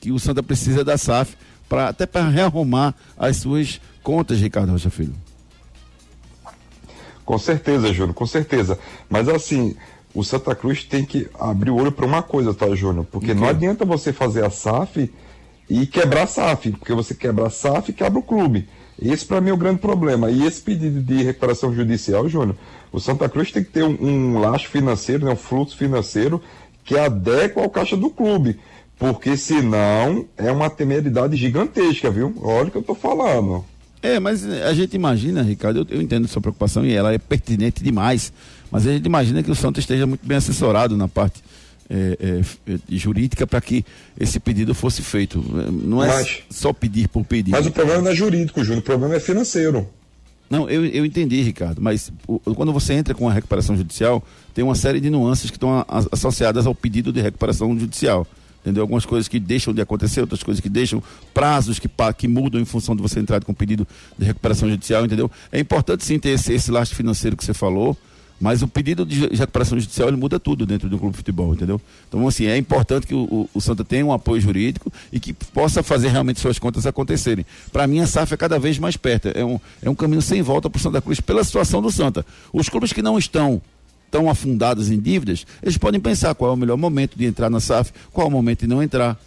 [0.00, 1.36] que o Santa precisa da SAF
[1.68, 5.14] para até para rearrumar as suas contas, Ricardo Rocha Filho.
[7.24, 8.78] Com certeza, Júnior, com certeza.
[9.10, 9.74] Mas assim,
[10.14, 13.04] o Santa Cruz tem que abrir o olho para uma coisa, tá, Júnior?
[13.10, 15.12] Porque não adianta você fazer a SAF
[15.68, 18.68] e quebrar a SAF, porque você quebra a SAF e quebra o clube.
[19.00, 20.30] Esse para mim é o grande problema.
[20.30, 22.56] E esse pedido de recuperação judicial, Júnior,
[22.92, 26.40] o Santa Cruz tem que ter um, um laço financeiro, né, um fluxo financeiro
[26.84, 28.58] que adequa ao caixa do clube.
[28.98, 32.34] Porque senão é uma temeridade gigantesca, viu?
[32.40, 33.64] Olha o que eu tô falando.
[34.02, 37.82] É, mas a gente imagina, Ricardo, eu, eu entendo sua preocupação e ela é pertinente
[37.82, 38.32] demais,
[38.70, 41.42] mas a gente imagina que o Santos esteja muito bem assessorado na parte
[41.88, 43.84] é, é, jurídica para que
[44.18, 45.42] esse pedido fosse feito.
[45.72, 47.50] Não é Mas- só pedir por pedir.
[47.52, 49.88] Mas o problema não é jurídico, Júnior, o problema é financeiro.
[50.48, 54.22] Não, eu, eu entendi, Ricardo, mas o- quando você entra com a recuperação judicial,
[54.54, 58.26] tem uma série de nuances que estão associadas ao pedido de recuperação judicial.
[58.62, 58.82] Entendeu?
[58.82, 61.00] Algumas coisas que deixam de acontecer, outras coisas que deixam
[61.32, 63.86] prazos que, que mudam em função de você entrar com pedido
[64.18, 65.30] de recuperação judicial, entendeu?
[65.52, 67.96] É importante sim ter esse, esse lastro financeiro que você falou,
[68.40, 71.80] mas o pedido de recuperação judicial ele muda tudo dentro do clube de futebol, entendeu?
[72.08, 75.32] Então, assim, é importante que o, o, o Santa tenha um apoio jurídico e que
[75.32, 77.46] possa fazer realmente suas contas acontecerem.
[77.72, 79.28] Para mim, a SAF é cada vez mais perto.
[79.34, 82.26] É um, é um caminho sem volta para o Santa Cruz pela situação do Santa.
[82.52, 83.60] Os clubes que não estão
[84.10, 87.58] tão afundados em dívidas, eles podem pensar qual é o melhor momento de entrar na
[87.58, 89.18] SAF, qual é o momento de não entrar.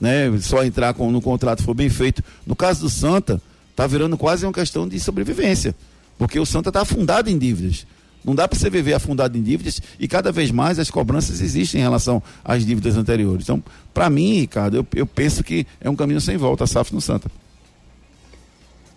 [0.00, 0.36] Né?
[0.40, 2.22] Só entrar com, no contrato for bem feito.
[2.44, 3.40] No caso do Santa,
[3.70, 5.74] está virando quase uma questão de sobrevivência.
[6.18, 7.86] Porque o Santa está afundado em dívidas.
[8.26, 11.80] Não dá para você viver afundado em dívidas e cada vez mais as cobranças existem
[11.80, 13.44] em relação às dívidas anteriores.
[13.44, 13.62] Então,
[13.94, 17.00] para mim, Ricardo, eu, eu penso que é um caminho sem volta a SAF no
[17.00, 17.30] Santa.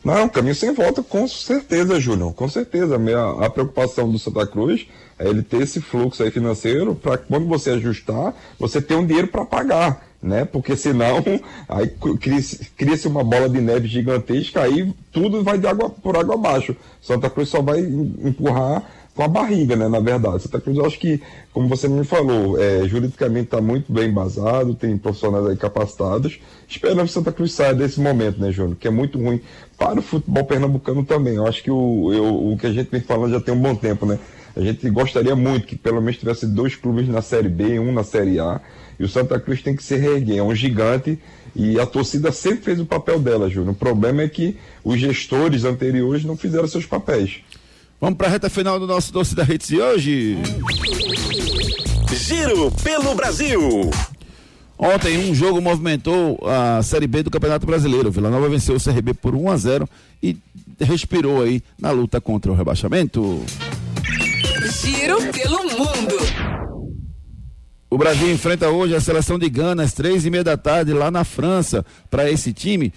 [0.03, 2.33] Não, é um caminho sem volta, com certeza, Júnior.
[2.33, 2.95] Com certeza.
[2.95, 7.17] A, minha, a preocupação do Santa Cruz é ele ter esse fluxo aí financeiro para
[7.17, 10.45] quando você ajustar, você ter um dinheiro para pagar, né?
[10.45, 11.21] Porque senão
[11.67, 11.91] aí
[12.77, 16.73] cria-se uma bola de neve gigantesca, aí tudo vai de água por água abaixo.
[17.01, 18.89] Santa Cruz só vai em- empurrar
[19.19, 19.89] com a barriga, né?
[19.89, 20.43] Na verdade.
[20.43, 24.73] Santa Cruz, eu acho que, como você me falou, é, juridicamente está muito bem embasado,
[24.73, 26.39] tem profissionais aí capacitados.
[26.69, 28.77] Esperando que Santa Cruz saia desse momento, né, Júnior?
[28.79, 29.41] Que é muito ruim
[29.77, 31.35] para o futebol pernambucano também.
[31.35, 33.75] Eu acho que o, eu- o que a gente vem falando já tem um bom
[33.75, 34.17] tempo, né?
[34.55, 38.05] A gente gostaria muito que pelo menos tivesse dois clubes na Série B, um na
[38.05, 38.61] Série A.
[38.97, 40.37] E o Santa Cruz tem que se reerguer.
[40.37, 41.19] É um gigante
[41.53, 43.73] e a torcida sempre fez o papel dela, Júnior.
[43.73, 47.41] O problema é que os gestores anteriores não fizeram seus papéis.
[48.01, 50.37] Vamos para a reta final do nosso Doce da Redes de hoje.
[52.13, 53.91] Giro pelo Brasil.
[54.77, 58.09] Ontem um jogo movimentou a Série B do Campeonato Brasileiro.
[58.09, 59.89] Vila Nova venceu o CRB por 1 a 0
[60.23, 60.37] e
[60.79, 63.43] respirou aí na luta contra o rebaixamento.
[64.81, 66.15] Giro pelo mundo.
[67.91, 71.11] O Brasil enfrenta hoje a seleção de Gana às três e meia da tarde lá
[71.11, 71.85] na França.
[72.09, 72.93] Para esse time,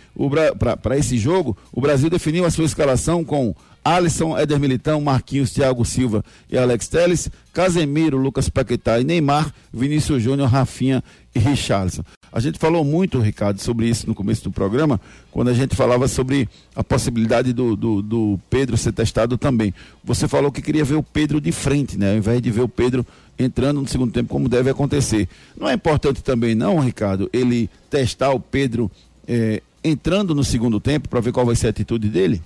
[0.82, 3.52] para esse jogo, o Brasil definiu a sua escalação com
[3.84, 10.22] Alisson, Éder Militão, Marquinhos, Thiago Silva e Alex Teles, Casemiro, Lucas Paquetá e Neymar, Vinícius
[10.22, 11.02] Júnior, Rafinha
[11.34, 12.02] e Richarlison.
[12.32, 16.08] A gente falou muito, Ricardo, sobre isso no começo do programa, quando a gente falava
[16.08, 19.74] sobre a possibilidade do, do, do Pedro ser testado também.
[20.02, 22.12] Você falou que queria ver o Pedro de frente, né?
[22.12, 23.06] Ao invés de ver o Pedro
[23.38, 25.28] entrando no segundo tempo, como deve acontecer.
[25.58, 28.90] Não é importante também, não, Ricardo, ele testar o Pedro
[29.28, 32.40] eh, entrando no segundo tempo para ver qual vai ser a atitude dele?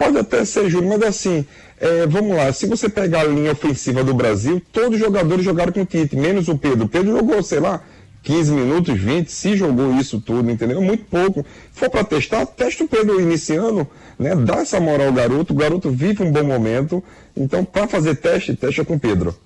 [0.00, 1.44] Pode até ser, Júnior, mas assim,
[1.78, 5.70] é, vamos lá, se você pegar a linha ofensiva do Brasil, todos os jogadores jogaram
[5.70, 6.86] com o Tite, menos o Pedro.
[6.86, 7.82] O Pedro jogou, sei lá,
[8.22, 10.80] 15 minutos, 20, se jogou isso tudo, entendeu?
[10.80, 11.44] Muito pouco.
[11.70, 13.86] Se for para testar, testa o Pedro iniciando,
[14.18, 14.34] né?
[14.34, 17.04] Dá essa moral ao garoto, o garoto vive um bom momento.
[17.36, 19.36] Então, para fazer teste, testa com o Pedro.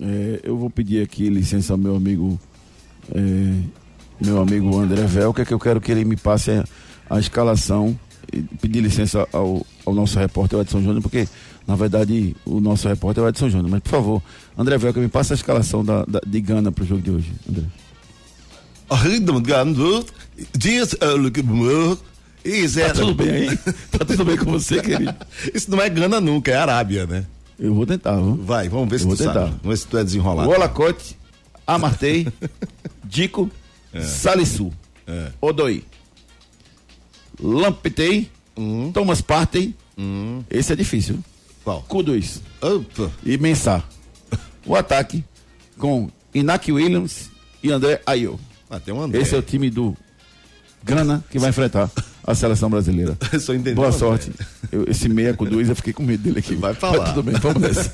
[0.00, 2.36] É, eu vou pedir aqui licença ao meu amigo,
[3.14, 3.20] é,
[4.20, 6.64] meu amigo André Velca, que eu quero que ele me passe a,
[7.08, 7.96] a escalação
[8.60, 11.28] pedir licença ao, ao nosso repórter Edson Júnior, porque
[11.66, 13.70] na verdade o nosso repórter é o Edson Júnior.
[13.70, 14.22] Mas por favor,
[14.56, 17.32] André Velca, me passe a escalação da, da, de Gana para o jogo de hoje,
[17.48, 17.64] André.
[22.88, 23.58] Tá tudo bem aí?
[23.90, 25.14] Tá tudo bem com você, querido?
[25.52, 27.26] Isso não é Gana nunca, é Arábia, né?
[27.58, 28.36] Eu vou tentar, viu?
[28.36, 29.32] Vai, vamos ver Eu se vou tu tentar.
[29.34, 29.50] sabe.
[29.62, 30.50] Vamos ver se tu é desenrolado.
[30.50, 31.16] Olacote,
[31.66, 32.28] Amartei,
[33.02, 33.50] Dico,
[34.00, 34.72] Salissu,
[35.40, 35.82] Odoi,
[37.40, 38.30] Lampetei,
[38.92, 39.74] Thomas Partey.
[40.50, 41.18] Esse é difícil.
[41.64, 41.82] Qual?
[41.82, 42.40] Kudus.
[43.24, 43.84] E Mensah.
[44.64, 45.24] O ataque
[45.78, 47.30] com Inak Williams
[47.62, 48.38] e André Ayew.
[48.70, 49.20] Ah, um André.
[49.20, 49.96] Esse é o time do
[50.82, 51.90] Gana que vai enfrentar
[52.26, 53.16] a seleção brasileira.
[53.40, 54.30] Só entendeu, Boa sorte.
[54.72, 56.54] Eu- esse meia com dois, eu fiquei com medo dele aqui.
[56.54, 57.04] Vai falar.
[57.12, 57.90] tudo bem, vamos nessa.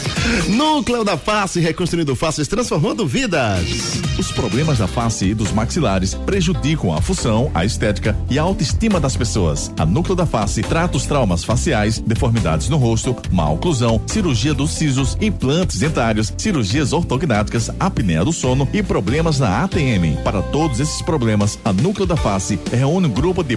[0.48, 4.00] Núcleo da Face, reconstruindo faces, transformando vidas.
[4.18, 8.98] Os problemas da face e dos maxilares prejudicam a função, a estética e a autoestima
[9.00, 9.70] das pessoas.
[9.78, 14.70] A Núcleo da Face trata os traumas faciais, deformidades no rosto, má oclusão, cirurgia dos
[14.70, 20.16] sisos, implantes dentários, cirurgias ortognáticas, apneia do sono e problemas na ATM.
[20.24, 23.56] Para todos esses problemas, a Núcleo da Face reúne um grupo de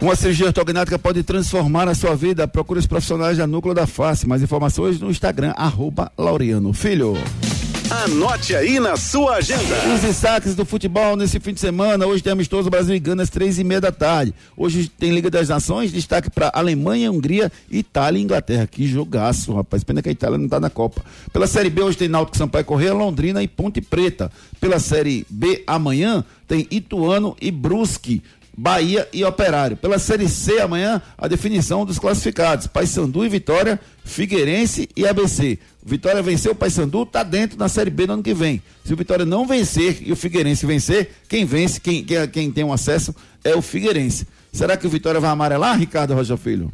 [0.00, 2.46] Uma cirurgia ortognática pode transformar a sua vida.
[2.46, 4.28] Procure os profissionais da Núcleo da Face.
[4.28, 7.16] Mais informações no Instagram, arroba Laureano Filho.
[7.90, 9.74] Anote aí na sua agenda.
[9.94, 12.06] Os destaques do futebol nesse fim de semana.
[12.06, 14.32] Hoje tem amistoso Brasil e Gana às três e meia da tarde.
[14.56, 15.90] Hoje tem Liga das Nações.
[15.90, 18.68] Destaque para Alemanha, Hungria, Itália e Inglaterra.
[18.68, 19.82] Que jogaço, rapaz.
[19.82, 21.02] Pena que a Itália não tá na Copa.
[21.32, 24.30] Pela Série B, hoje tem Náutico Sampaio Correia, Londrina e Ponte Preta.
[24.60, 28.22] Pela Série B, amanhã tem Ituano e Brusque.
[28.60, 29.76] Bahia e Operário.
[29.76, 32.66] Pela Série C, amanhã, a definição dos classificados.
[32.66, 35.60] Paysandu e Vitória, Figueirense e ABC.
[35.80, 38.60] Vitória venceu o Paysandu, tá dentro da Série B no ano que vem.
[38.84, 42.64] Se o Vitória não vencer e o Figueirense vencer, quem vence, quem, quem, quem tem
[42.64, 44.26] um acesso é o Figueirense.
[44.52, 46.72] Será que o Vitória vai amarelar, Ricardo Rocha Filho?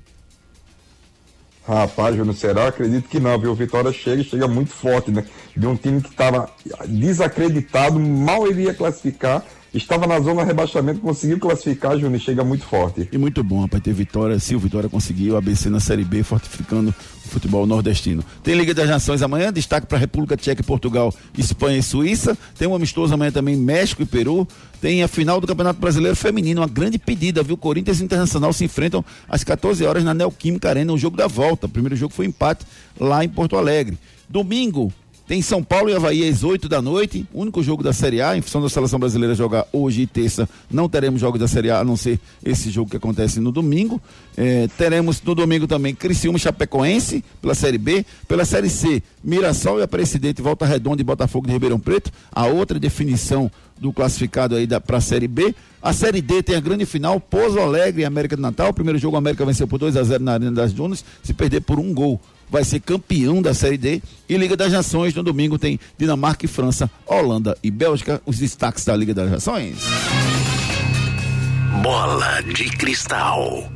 [1.69, 2.69] Rapaz, Júnior, será?
[2.69, 3.53] Acredito que não, viu?
[3.53, 5.23] O Vitória chega chega muito forte, né?
[5.55, 6.49] De um time que estava
[6.87, 13.09] desacreditado, mal iria classificar, estava na zona de rebaixamento, conseguiu classificar, Júnior, chega muito forte.
[13.11, 16.23] E muito bom, rapaz, ter Vitória, se o Vitória conseguir, o ABC na Série B,
[16.23, 16.95] fortificando
[17.25, 18.25] o futebol nordestino.
[18.43, 22.39] Tem Liga das Nações amanhã, destaque para República Tcheca Portugal, Espanha e Suíça.
[22.57, 24.47] Tem um amistoso amanhã também, México e Peru.
[24.81, 27.57] Tem a final do Campeonato Brasileiro Feminino, uma grande pedida, viu?
[27.57, 31.67] Corinthians e Internacional se enfrentam às 14 horas na Neoquímica Arena, o jogo da volta.
[31.67, 32.65] O primeiro jogo foi empate
[33.01, 33.99] lá em Porto Alegre.
[34.29, 34.93] Domingo,
[35.27, 38.43] tem São Paulo e Havaí às 8 da noite, único jogo da Série A, em
[38.43, 41.85] função da seleção brasileira jogar hoje e terça, não teremos jogos da Série A, a
[41.85, 44.01] não ser esse jogo que acontece no domingo.
[44.37, 48.05] Eh, teremos no domingo também Criciúma e Chapecoense, pela Série B.
[48.29, 52.11] Pela Série C, Mirassol e Aparecidense, Volta Redonda e Botafogo de Ribeirão Preto.
[52.31, 55.55] A outra definição do classificado aí para a Série B.
[55.83, 58.73] A Série D tem a grande final, Pouso Alegre e América do Natal.
[58.73, 61.61] Primeiro jogo, a América venceu por 2 a 0 na Arena das Dunas, se perder
[61.61, 62.21] por um gol
[62.51, 64.03] vai ser campeão da Série D.
[64.29, 68.85] E Liga das Nações, no domingo tem Dinamarca e França, Holanda e Bélgica, os destaques
[68.85, 69.79] da Liga das Nações.
[71.83, 73.69] Bola de cristal.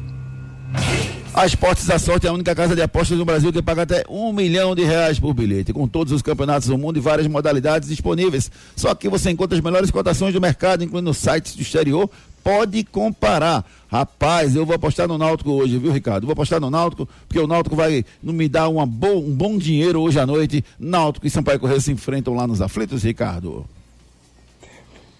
[1.34, 4.04] A Esportes da Sorte é a única casa de apostas do Brasil que paga até
[4.08, 7.88] um milhão de reais por bilhete, com todos os campeonatos do mundo e várias modalidades
[7.88, 8.50] disponíveis.
[8.74, 12.10] Só que você encontra as melhores cotações do mercado, incluindo sites do exterior.
[12.42, 13.64] Pode comparar.
[13.90, 16.26] Rapaz, eu vou apostar no Náutico hoje, viu, Ricardo?
[16.26, 19.56] Vou apostar no Náutico, porque o Náutico vai não me dar uma bo um bom
[19.56, 20.64] dinheiro hoje à noite.
[20.78, 23.64] Náutico e Sampaio Correia se enfrentam lá nos aflitos, Ricardo.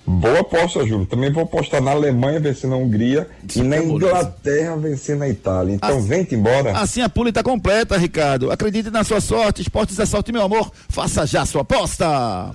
[0.08, 1.04] Boa aposta, Júlio.
[1.04, 5.74] Também vou apostar na Alemanha vencendo a Hungria e na Inglaterra vencendo a Itália.
[5.74, 6.72] Então vem-te embora.
[6.78, 8.50] Assim a pula está completa, Ricardo.
[8.50, 9.60] Acredite na sua sorte.
[9.60, 10.72] Esportes é sorte, meu amor.
[10.88, 12.54] Faça já sua aposta.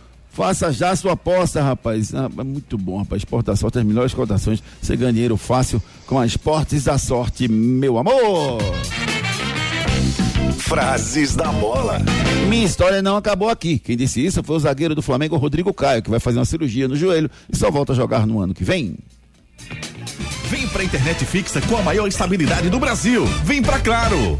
[0.31, 2.15] Faça já a sua aposta, rapaz.
[2.15, 3.21] Ah, é muito bom, rapaz.
[3.21, 4.63] Esporte da Sorte, as melhores cotações.
[4.81, 8.59] Você ganha dinheiro fácil com a Esportes da Sorte, meu amor.
[10.57, 11.99] Frases da bola.
[12.47, 13.77] Minha história não acabou aqui.
[13.77, 16.87] Quem disse isso foi o zagueiro do Flamengo, Rodrigo Caio, que vai fazer uma cirurgia
[16.87, 18.97] no joelho e só volta a jogar no ano que vem.
[20.51, 23.23] Vem pra internet fixa com a maior estabilidade do Brasil.
[23.45, 24.37] Vem pra Claro.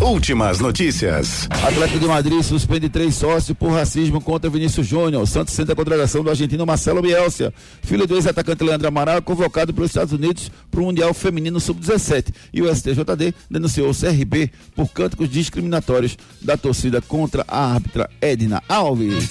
[0.00, 1.46] Últimas notícias.
[1.48, 5.24] Atlético de Madrid suspende três sócios por racismo contra Vinícius Júnior.
[5.28, 9.90] Santos sente a contratação do argentino Marcelo Bielsa, filho do ex-atacante Leandro Amaral, convocado pelos
[9.90, 12.34] Estados Unidos para o Mundial Feminino Sub-17.
[12.52, 18.60] E o STJD denunciou o CRB por cânticos discriminatórios da torcida contra a árbitra Edna
[18.68, 19.30] Alves.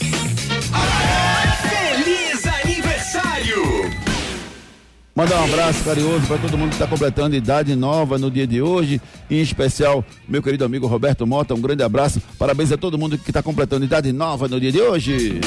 [5.16, 8.61] Mandar um abraço carinhoso para todo mundo que está completando idade nova no dia de
[8.61, 9.01] hoje,
[9.32, 11.53] em especial meu querido amigo Roberto Mota.
[11.53, 14.82] Um grande abraço, parabéns a todo mundo que está completando idade nova no dia de
[14.82, 15.39] hoje.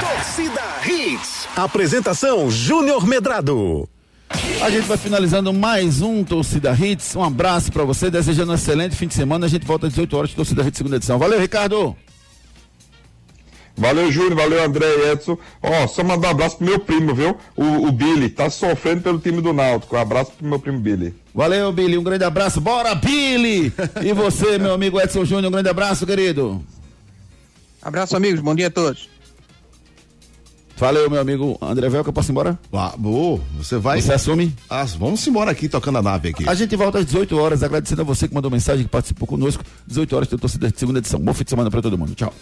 [0.00, 1.46] Torcida Hits.
[1.54, 3.86] Apresentação Júnior Medrado.
[4.62, 7.14] A gente vai finalizando mais um Torcida Hits.
[7.14, 9.44] Um abraço para você, desejando um excelente fim de semana.
[9.44, 11.18] A gente volta às 18 horas de Torcida Hits, segunda edição.
[11.18, 11.94] Valeu, Ricardo!
[13.76, 15.36] Valeu, Júnior, valeu, André e Edson.
[15.62, 17.36] Ó, só mandar um abraço pro meu primo, viu?
[17.54, 19.96] O, o Billy, tá sofrendo pelo time do Náutico.
[19.96, 21.14] Um abraço pro meu primo Billy.
[21.34, 22.60] Valeu, Billy, um grande abraço.
[22.60, 23.72] Bora, Billy!
[24.02, 26.64] E você, meu amigo Edson Júnior, um grande abraço, querido.
[27.82, 28.40] Abraço, amigos.
[28.40, 29.10] Bom dia a todos.
[30.78, 32.58] Valeu, meu amigo André Velca, posso ir embora?
[32.70, 34.00] Ah, boa, você vai.
[34.00, 34.54] Você assume?
[34.68, 36.46] Ah, vamos embora aqui tocando a nave aqui.
[36.46, 39.64] A gente volta às 18 horas, agradecendo a você que mandou mensagem, que participou conosco.
[39.86, 41.18] 18 horas tem torcida de segunda edição.
[41.18, 42.14] Bom fim de semana para todo mundo.
[42.14, 42.32] Tchau.